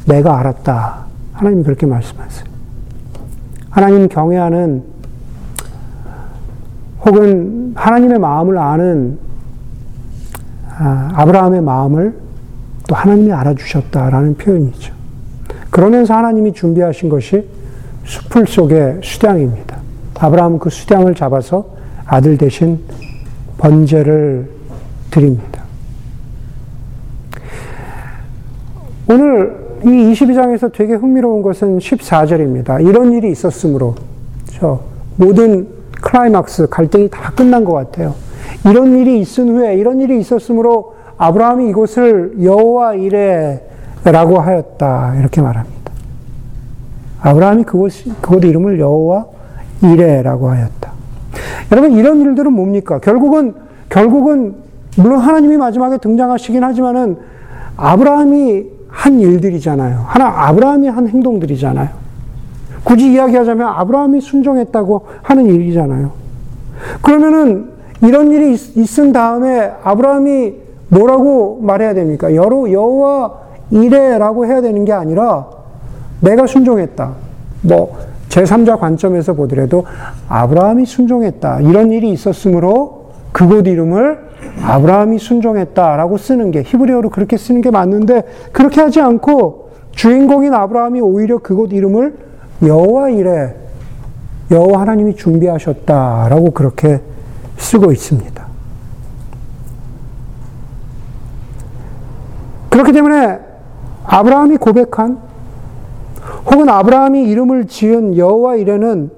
내가 0.06 0.40
알았다. 0.40 1.06
하나님이 1.34 1.64
그렇게 1.64 1.86
말씀하세요. 1.86 2.46
하나님 3.70 4.08
경외하는 4.08 4.84
혹은 7.06 7.74
하나님의 7.76 8.20
마음을 8.20 8.58
아는 8.58 9.20
아, 10.78 11.12
아브라함의 11.14 11.62
마음을 11.62 12.16
또 12.88 12.96
하나님이 12.96 13.32
알아주셨다라는 13.32 14.36
표현이죠. 14.38 14.94
그러면서 15.70 16.14
하나님이 16.14 16.54
준비하신 16.54 17.10
것이 17.10 17.48
수풀 18.04 18.48
속의 18.48 19.00
수량입니다. 19.04 19.78
아브라함은 20.20 20.60
그 20.60 20.70
수량을 20.70 21.16
잡아서 21.16 21.66
아들 22.06 22.38
대신 22.38 22.80
번제를 23.58 24.50
드립니다. 25.12 25.64
오늘 29.08 29.66
이 29.84 29.88
22장에서 29.88 30.72
되게 30.74 30.94
흥미로운 30.96 31.42
것은 31.42 31.78
14절입니다. 31.78 32.86
이런 32.86 33.12
일이 33.14 33.32
있었으므로, 33.32 33.96
저 34.46 34.82
모든 35.16 35.68
클라이막스, 36.02 36.70
갈등이 36.70 37.10
다 37.10 37.32
끝난 37.32 37.64
것 37.64 37.74
같아요. 37.74 38.16
이런 38.68 38.98
일이 38.98 39.20
있은 39.20 39.50
후에, 39.50 39.76
이런 39.76 40.02
일이 40.02 40.20
있었으므로 40.20 40.96
아브라함이 41.18 41.70
이곳을 41.70 42.44
여호와 42.44 42.96
이레라고 42.96 44.40
하였다. 44.40 45.16
이렇게 45.20 45.42
말합니다. 45.42 45.92
아브라함이 47.22 47.64
그곳, 47.64 47.92
그곳 48.22 48.44
이름을 48.44 48.80
여호와 48.80 49.26
이레라고 49.84 50.50
하였다. 50.50 50.95
여러분, 51.72 51.92
이런 51.94 52.22
일들은 52.22 52.52
뭡니까? 52.54 53.00
결국은, 53.00 53.56
결국은, 53.90 54.56
물론 54.98 55.20
하나님이 55.20 55.58
마지막에 55.58 55.98
등장하시긴 55.98 56.64
하지만은 56.64 57.18
아브라함이 57.78 58.66
한 58.88 59.20
일들이잖아요. 59.20 60.04
하나 60.06 60.48
아브라함이 60.48 60.88
한 60.88 61.08
행동들이잖아요. 61.08 61.90
굳이 62.84 63.12
이야기하자면 63.12 63.68
아브라함이 63.68 64.22
순종했다고 64.22 65.06
하는 65.22 65.46
일이잖아요. 65.48 66.12
그러면은 67.02 67.70
이런 68.02 68.32
일이 68.32 68.54
있, 68.54 69.00
은 69.00 69.12
다음에 69.12 69.72
아브라함이 69.84 70.54
뭐라고 70.90 71.60
말해야 71.62 71.94
됩니까? 71.94 72.34
여로 72.36 72.72
여호와 72.72 73.34
이래라고 73.72 74.46
해야 74.46 74.62
되는 74.62 74.86
게 74.86 74.94
아니라 74.94 75.48
내가 76.22 76.48
순종했다. 76.48 77.14
뭐 77.62 77.98
제3자 78.36 78.80
관점에서 78.80 79.34
보더라도 79.34 79.86
아브라함이 80.28 80.86
순종했다. 80.86 81.62
이런 81.62 81.92
일이 81.92 82.12
있었으므로 82.12 83.12
그곳 83.32 83.68
이름을 83.68 84.20
아브라함이 84.64 85.20
순종했다라고 85.20 86.18
쓰는 86.18 86.52
게 86.52 86.64
히브리어로 86.64 87.10
그렇게 87.10 87.38
쓰는 87.38 87.62
게 87.62 87.72
맞는데 87.72 88.24
그렇게 88.52 88.82
하지 88.82 89.00
않고 89.00 89.70
주인공인 89.92 90.54
아브라함이 90.54 91.00
오히려 91.00 91.38
그곳 91.38 91.72
이름을 91.72 92.16
여호와 92.62 93.10
이래 93.10 93.56
여호와 94.52 94.82
하나님이 94.82 95.16
준비하셨다라고 95.16 96.52
그렇게 96.52 97.00
쓰고 97.58 97.92
있습니다. 97.94 98.46
그렇기 102.70 102.92
때문에 102.92 103.40
아브라함이 104.04 104.58
고백한 104.58 105.20
혹은 106.46 106.70
아브라함이 106.70 107.24
이름을 107.30 107.66
지은 107.68 108.18
여호와 108.18 108.56
이레는 108.56 109.10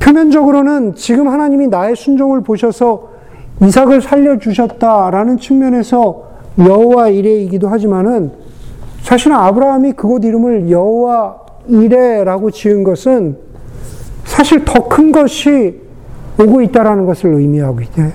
표면적으로는 0.00 0.94
지금 0.94 1.28
하나님이 1.28 1.66
나의 1.68 1.96
순종을 1.96 2.42
보셔서 2.42 3.08
이삭을 3.62 4.00
살려주셨다라는 4.02 5.38
측면에서 5.38 6.22
여호와 6.58 7.08
이레이기도 7.08 7.68
하지만은 7.68 8.30
사실은 9.02 9.36
아브라함이 9.36 9.92
그곳 9.92 10.24
이름을 10.24 10.70
여호와 10.70 11.36
이레라고 11.68 12.50
지은 12.50 12.84
것은 12.84 13.38
사실 14.24 14.64
더 14.64 14.88
큰 14.88 15.10
것이 15.12 15.80
오고 16.38 16.62
있다라는 16.62 17.06
것을 17.06 17.32
의미하고 17.32 17.80
있대요. 17.80 18.10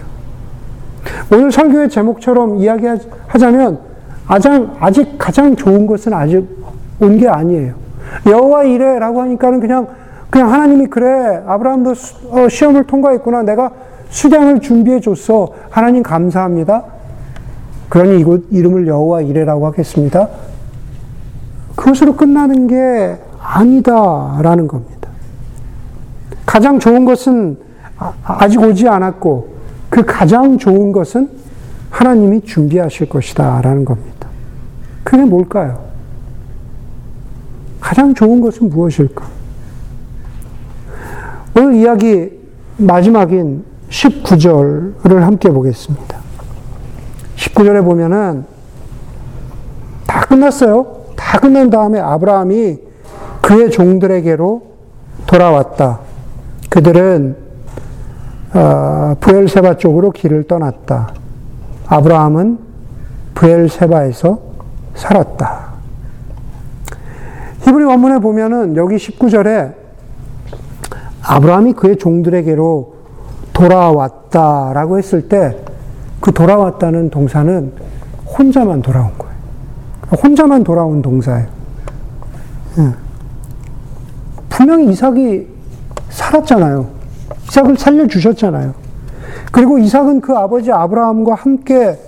오늘 1.33 1.51
설교의 1.51 1.89
제목처럼 1.89 2.57
이야기하자면 2.59 3.79
아직 4.79 5.15
가장 5.17 5.55
좋은 5.55 5.87
것은 5.87 6.13
아직 6.13 6.45
온 6.99 7.17
게 7.17 7.27
아니에요. 7.27 7.80
여호와 8.25 8.63
이래라고 8.63 9.21
하니까는 9.21 9.59
그냥 9.59 9.87
그냥 10.29 10.51
하나님이 10.51 10.87
그래 10.87 11.43
아브라함도 11.45 11.93
어, 12.29 12.49
시험을 12.49 12.85
통과했구나 12.85 13.43
내가 13.43 13.71
수량을 14.09 14.61
준비해 14.61 14.99
줬어 14.99 15.49
하나님 15.69 16.03
감사합니다. 16.03 16.83
그러니 17.89 18.19
이곳 18.19 18.47
이름을 18.51 18.87
여호와 18.87 19.21
이래라고 19.21 19.67
하겠습니다. 19.67 20.29
그것으로 21.75 22.15
끝나는 22.15 22.67
게 22.67 23.17
아니다라는 23.39 24.67
겁니다. 24.67 25.09
가장 26.45 26.79
좋은 26.79 27.05
것은 27.05 27.57
아, 27.97 28.13
아직 28.23 28.61
오지 28.61 28.87
않았고 28.87 29.49
그 29.89 30.05
가장 30.05 30.57
좋은 30.57 30.91
것은 30.91 31.29
하나님이 31.89 32.41
준비하실 32.41 33.09
것이다라는 33.09 33.83
겁니다. 33.83 34.27
그게 35.03 35.23
뭘까요? 35.23 35.90
가장 37.91 38.13
좋은 38.13 38.39
것은 38.39 38.69
무엇일까? 38.69 39.25
오늘 41.57 41.73
이야기 41.73 42.31
마지막인 42.77 43.65
19절을 43.89 45.19
함께 45.19 45.49
보겠습니다. 45.49 46.17
19절에 47.35 47.83
보면은 47.83 48.45
다 50.07 50.21
끝났어요. 50.21 51.03
다 51.17 51.37
끝난 51.37 51.69
다음에 51.69 51.99
아브라함이 51.99 52.77
그의 53.41 53.69
종들에게로 53.71 54.61
돌아왔다. 55.27 55.99
그들은 56.69 57.35
어, 58.53 59.17
부엘세바 59.19 59.75
쪽으로 59.75 60.11
길을 60.11 60.43
떠났다. 60.43 61.13
아브라함은 61.87 62.57
부엘세바에서 63.35 64.39
살았다. 64.95 65.70
히브리 67.71 67.85
원문에 67.85 68.19
보면은 68.19 68.75
여기 68.75 68.95
19절에 68.95 69.73
아브라함이 71.23 71.73
그의 71.73 71.97
종들에게로 71.97 72.93
돌아왔다라고 73.53 74.97
했을 74.97 75.27
때 75.27 75.71
그 76.21 76.31
돌아왔다는 76.31 77.09
동사는 77.09 77.73
혼자만 78.37 78.81
돌아온 78.81 79.11
거예요. 79.17 79.33
혼자만 80.23 80.63
돌아온 80.63 81.01
동사예요. 81.01 81.47
예. 82.77 82.93
분명히 84.47 84.91
이삭이 84.91 85.47
살았잖아요. 86.09 86.87
이삭을 87.47 87.77
살려주셨잖아요. 87.77 88.73
그리고 89.51 89.79
이삭은 89.79 90.21
그 90.21 90.37
아버지 90.37 90.71
아브라함과 90.71 91.33
함께 91.33 91.99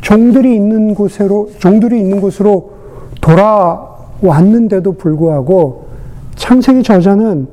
종들이 0.00 0.54
있는 0.54 0.94
곳으로, 0.94 1.50
종들이 1.58 1.98
있는 1.98 2.20
곳으로 2.20 2.72
돌아 3.20 3.87
왔는데도 4.20 4.92
불구하고 4.92 5.88
창세기 6.36 6.82
저자는 6.82 7.48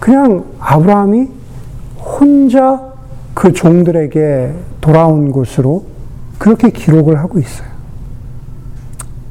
그냥 0.00 0.44
아브라함이 0.58 1.28
혼자 1.98 2.92
그 3.34 3.52
종들에게 3.52 4.54
돌아온 4.80 5.30
곳으로 5.30 5.84
그렇게 6.38 6.70
기록을 6.70 7.18
하고 7.18 7.38
있어요. 7.38 7.68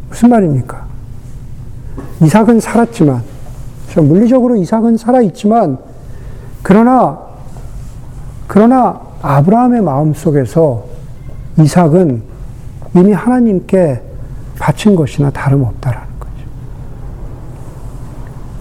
무슨 0.10 0.30
말입니까? 0.30 0.86
이삭은 2.22 2.60
살았지만, 2.60 3.22
물리적으로 3.98 4.56
이삭은 4.56 4.98
살아있지만, 4.98 5.78
그러나, 6.62 7.20
그러나 8.48 9.02
아브라함의 9.22 9.82
마음 9.82 10.14
속에서 10.14 10.86
이삭은 11.60 12.22
이미 12.96 13.12
하나님께 13.12 14.02
바친 14.60 14.96
것이나 14.96 15.30
다름없다라는 15.32 16.07
거죠. 16.07 16.07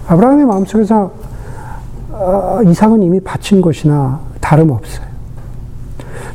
아브라함의 0.07 0.45
마음 0.45 0.65
속에서 0.65 1.11
어, 2.11 2.61
이삭은 2.65 3.03
이미 3.03 3.19
바친 3.19 3.61
것이나 3.61 4.19
다름없어요. 4.41 5.05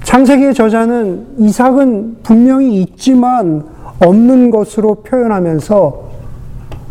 창세기의 0.04 0.54
저자는 0.54 1.26
이삭은 1.38 2.18
분명히 2.22 2.80
있지만 2.82 3.64
없는 4.00 4.50
것으로 4.50 4.96
표현하면서 4.96 6.02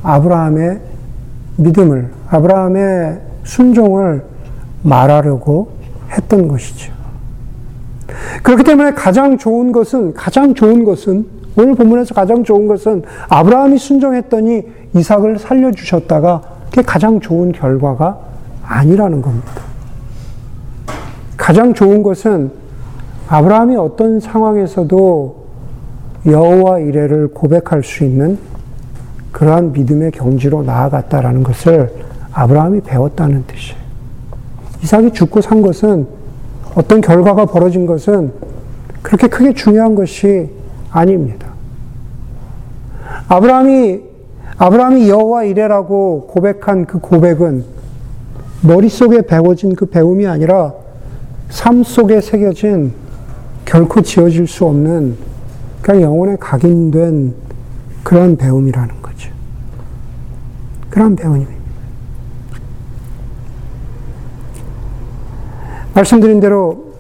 아브라함의 0.04 0.82
믿음을, 1.58 2.12
아브라함의 2.30 3.22
순종을 3.44 4.24
말하려고 4.84 5.72
했던 6.12 6.48
것이죠. 6.48 6.92
그렇기 8.44 8.64
때문에 8.64 8.94
가장 8.94 9.38
좋은 9.38 9.72
것은, 9.72 10.14
가장 10.14 10.54
좋은 10.54 10.84
것은, 10.84 11.26
오늘 11.58 11.76
본문에서 11.76 12.14
가장 12.16 12.44
좋은 12.44 12.68
것은 12.68 13.04
아브라함이 13.30 13.78
순종했더니 13.78 14.64
이삭을 14.96 15.38
살려주셨다가 15.38 16.42
그게 16.72 16.82
가장 16.82 17.20
좋은 17.20 17.52
결과가 17.52 18.18
아니라는 18.64 19.22
겁니다. 19.22 19.52
가장 21.36 21.74
좋은 21.74 22.02
것은 22.02 22.52
아브라함이 23.28 23.76
어떤 23.76 24.22
상황에서도 24.22 25.46
여호와 26.26 26.80
이래를 26.80 27.28
고백할 27.30 27.84
수 27.84 28.06
있는 28.06 28.40
그러한 29.34 29.74
믿음의 29.74 30.12
경지로 30.12 30.64
나아갔다라는 30.64 31.44
것을 31.44 31.94
아브라함이 32.32 32.82
배웠다는 32.82 33.44
뜻이에요. 33.48 33.82
이삭이 34.84 35.12
죽고 35.12 35.42
산 35.42 35.62
것은 35.62 36.08
어떤 36.76 37.02
결과가 37.02 37.46
벌어진 37.48 37.86
것은 37.86 38.32
그렇게 39.02 39.28
크게 39.28 39.54
중요한 39.54 39.94
것이 39.96 40.50
아닙니다. 40.90 41.48
아브라함이 43.28 44.11
아브라함이 44.62 45.10
여호와 45.10 45.46
이래라고 45.46 46.28
고백한 46.28 46.86
그 46.86 47.00
고백은 47.00 47.66
머릿속에 48.62 49.24
배워진 49.24 49.74
그 49.74 49.88
배움이 49.88 50.28
아니라 50.28 50.74
삶 51.50 51.82
속에 51.84 52.22
새겨진 52.22 52.94
결코 53.66 54.04
지워질 54.04 54.46
수 54.46 54.68
없는 54.68 55.18
그냥 55.82 56.04
영혼에 56.04 56.36
각인된 56.40 57.34
그런 58.04 58.38
배움이라는 58.38 59.02
거죠. 59.02 59.32
그런 60.92 61.16
배움입니다. 61.16 61.60
말씀드린 65.96 66.40
대로 66.40 66.94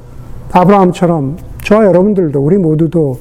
아브라함처럼 0.51 1.37
저와 1.63 1.85
여러분들도 1.85 2.39
우리 2.39 2.57
모두도 2.57 3.19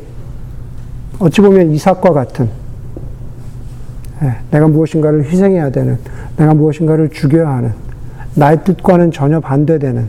어찌 1.19 1.43
보면 1.43 1.73
이삭과 1.73 2.15
같은 2.15 2.47
예, 2.47 2.60
내가 4.51 4.69
무엇인가를 4.69 5.25
희생해야 5.25 5.71
되는 5.71 5.99
내가 6.37 6.55
무엇인가를 6.55 7.11
죽여야 7.11 7.49
하는 7.49 7.73
나의 8.35 8.63
뜻과는 8.65 9.13
전혀 9.13 9.41
반대되는 9.41 10.09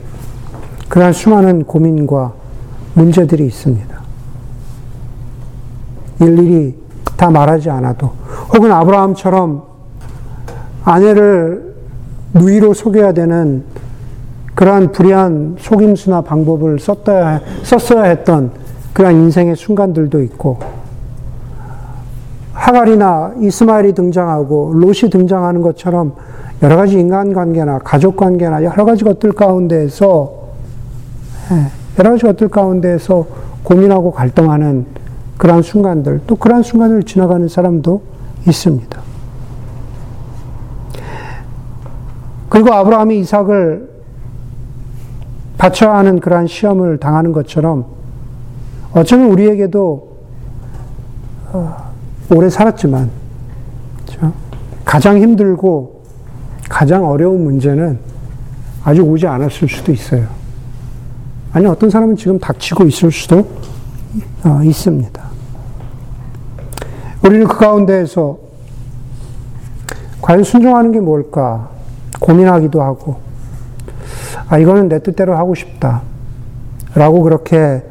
그러한 0.89 1.13
수많은 1.13 1.63
고민과 1.63 2.33
문제들이 2.93 3.45
있습니다. 3.45 4.01
일일이 6.19 6.75
다 7.15 7.29
말하지 7.29 7.69
않아도 7.69 8.11
혹은 8.53 8.71
아브라함처럼 8.71 9.63
아내를 10.83 11.73
누이로 12.33 12.73
속여야 12.73 13.13
되는 13.13 13.63
그러한 14.55 14.91
불의한 14.91 15.55
속임수나 15.59 16.21
방법을 16.21 16.79
썼어야, 16.79 17.41
썼어야 17.63 18.03
했던 18.03 18.51
그러한 18.93 19.15
인생의 19.15 19.55
순간들도 19.55 20.21
있고, 20.23 20.59
하갈이나 22.61 23.33
이스마엘이 23.39 23.93
등장하고 23.93 24.73
롯이 24.75 25.09
등장하는 25.11 25.61
것처럼 25.61 26.13
여러 26.61 26.75
가지 26.75 26.99
인간관계나 26.99 27.79
가족관계나 27.79 28.63
여러 28.63 28.85
가지 28.85 29.03
것들 29.03 29.31
가운데에서 29.31 30.31
예, 31.51 31.71
여러 31.97 32.11
가지 32.11 32.23
것들 32.23 32.49
가운데에서 32.49 33.25
고민하고 33.63 34.11
갈등하는 34.11 34.85
그러한 35.37 35.63
순간들, 35.63 36.21
또 36.27 36.35
그러한 36.35 36.61
순간을 36.61 37.01
지나가는 37.01 37.47
사람도 37.47 38.03
있습니다. 38.47 39.01
그리고 42.47 42.73
아브라함이 42.75 43.19
이삭을 43.21 43.89
바쳐야 45.57 45.95
하는 45.95 46.19
그러한 46.19 46.45
시험을 46.45 46.99
당하는 46.99 47.31
것처럼 47.31 47.85
어쩌면 48.93 49.31
우리에게도 49.31 50.11
어, 51.53 51.90
오래 52.35 52.49
살았지만 52.49 53.09
그렇죠? 54.05 54.33
가장 54.85 55.17
힘들고 55.17 56.01
가장 56.69 57.05
어려운 57.07 57.43
문제는 57.43 57.99
아직 58.83 59.01
오지 59.01 59.27
않았을 59.27 59.67
수도 59.67 59.91
있어요. 59.91 60.27
아니 61.53 61.65
어떤 61.65 61.89
사람은 61.89 62.15
지금 62.15 62.39
닥치고 62.39 62.85
있을 62.85 63.11
수도 63.11 63.45
어, 64.43 64.61
있습니다. 64.63 65.21
우리는 67.23 67.47
그 67.47 67.57
가운데에서 67.57 68.37
과연 70.21 70.43
순종하는 70.43 70.91
게 70.91 70.99
뭘까 70.99 71.69
고민하기도 72.19 72.81
하고 72.81 73.17
아 74.47 74.57
이거는 74.57 74.87
내 74.87 74.99
뜻대로 74.99 75.35
하고 75.37 75.53
싶다 75.55 76.01
라고 76.95 77.21
그렇게 77.21 77.83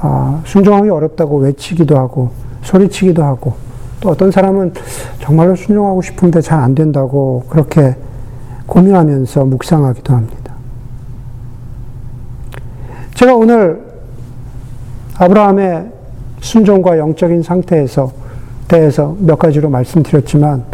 아, 0.00 0.40
순종하기 0.44 0.88
어렵다고 0.88 1.38
외치기도 1.38 1.96
하고 1.96 2.41
소리치기도 2.62 3.22
하고 3.22 3.54
또 4.00 4.10
어떤 4.10 4.30
사람은 4.30 4.72
정말로 5.20 5.54
순종하고 5.54 6.02
싶은데 6.02 6.40
잘 6.40 6.60
안 6.60 6.74
된다고 6.74 7.44
그렇게 7.48 7.96
고민하면서 8.66 9.44
묵상하기도 9.44 10.12
합니다. 10.14 10.54
제가 13.14 13.34
오늘 13.34 13.82
아브라함의 15.18 15.92
순종과 16.40 16.98
영적인 16.98 17.42
상태에서 17.42 18.12
대해서 18.66 19.14
몇 19.20 19.38
가지로 19.38 19.68
말씀드렸지만 19.70 20.64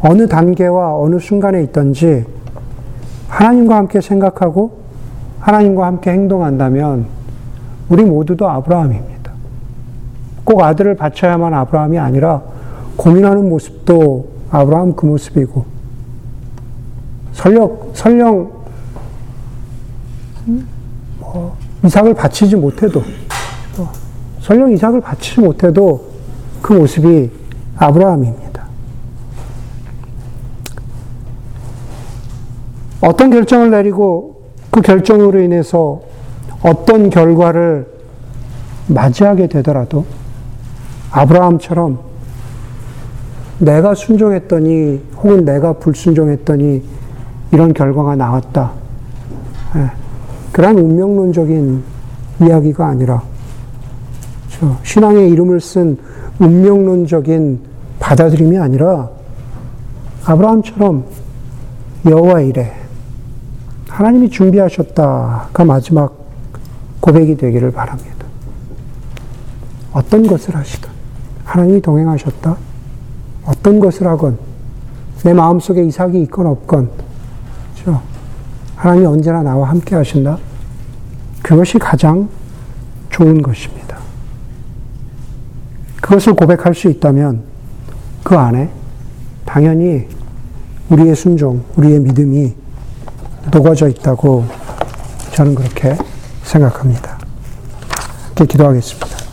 어느 0.00 0.28
단계와 0.28 0.98
어느 1.00 1.18
순간에 1.18 1.62
있던지 1.62 2.24
하나님과 3.28 3.76
함께 3.76 4.00
생각하고 4.00 4.78
하나님과 5.40 5.86
함께 5.86 6.10
행동한다면 6.10 7.06
우리 7.88 8.04
모두도 8.04 8.48
아브라함입니다. 8.48 9.15
꼭 10.46 10.62
아들을 10.62 10.94
바쳐야만 10.94 11.52
아브라함이 11.52 11.98
아니라 11.98 12.40
고민하는 12.96 13.48
모습도 13.48 14.28
아브라함 14.48 14.94
그 14.94 15.04
모습이고 15.04 15.66
설령 17.32 17.90
설령 17.94 18.52
뭐 21.18 21.56
이삭을 21.84 22.14
바치지 22.14 22.54
못해도 22.54 23.02
설령 24.40 24.72
이삭을 24.72 25.00
바치지 25.00 25.40
못해도 25.40 26.06
그 26.62 26.74
모습이 26.74 27.28
아브라함입니다. 27.76 28.66
어떤 33.00 33.30
결정을 33.30 33.72
내리고 33.72 34.42
그 34.70 34.80
결정으로 34.80 35.40
인해서 35.40 36.02
어떤 36.62 37.10
결과를 37.10 37.88
맞이하게 38.86 39.48
되더라도 39.48 40.06
아브라함처럼 41.16 41.98
내가 43.58 43.94
순종했더니 43.94 45.00
혹은 45.16 45.46
내가 45.46 45.72
불순종했더니 45.72 46.82
이런 47.52 47.72
결과가 47.72 48.16
나왔다. 48.16 48.72
예. 49.76 49.90
그런 50.52 50.78
운명론적인 50.78 51.82
이야기가 52.42 52.86
아니라 52.86 53.22
신앙의 54.82 55.30
이름을 55.30 55.60
쓴 55.60 55.98
운명론적인 56.38 57.60
받아들임이 57.98 58.58
아니라 58.58 59.08
아브라함처럼 60.26 61.04
여호와 62.04 62.40
이래 62.42 62.74
하나님이 63.88 64.28
준비하셨다가 64.28 65.64
마지막 65.64 66.14
고백이 67.00 67.38
되기를 67.38 67.70
바랍니다. 67.70 68.26
어떤 69.92 70.26
것을 70.26 70.54
하시든 70.54 70.95
하나님이 71.56 71.80
동행하셨다. 71.80 72.54
어떤 73.46 73.80
것을 73.80 74.06
하건 74.06 74.38
내 75.24 75.32
마음속에 75.32 75.82
이삭이 75.84 76.20
있건 76.24 76.46
없건 76.46 76.90
그렇죠? 77.74 78.02
하나님이 78.76 79.06
언제나 79.06 79.42
나와 79.42 79.70
함께 79.70 79.94
하신다. 79.94 80.36
그것이 81.42 81.78
가장 81.78 82.28
좋은 83.08 83.40
것입니다. 83.40 83.96
그것을 86.02 86.34
고백할 86.34 86.74
수 86.74 86.90
있다면 86.90 87.42
그 88.22 88.36
안에 88.36 88.68
당연히 89.46 90.06
우리의 90.90 91.16
순종, 91.16 91.64
우리의 91.76 92.00
믿음이 92.00 92.54
녹아져 93.50 93.88
있다고 93.88 94.44
저는 95.32 95.54
그렇게 95.54 95.96
생각합니다. 96.42 97.18
이렇게 98.34 98.44
기도하겠습니다. 98.44 99.25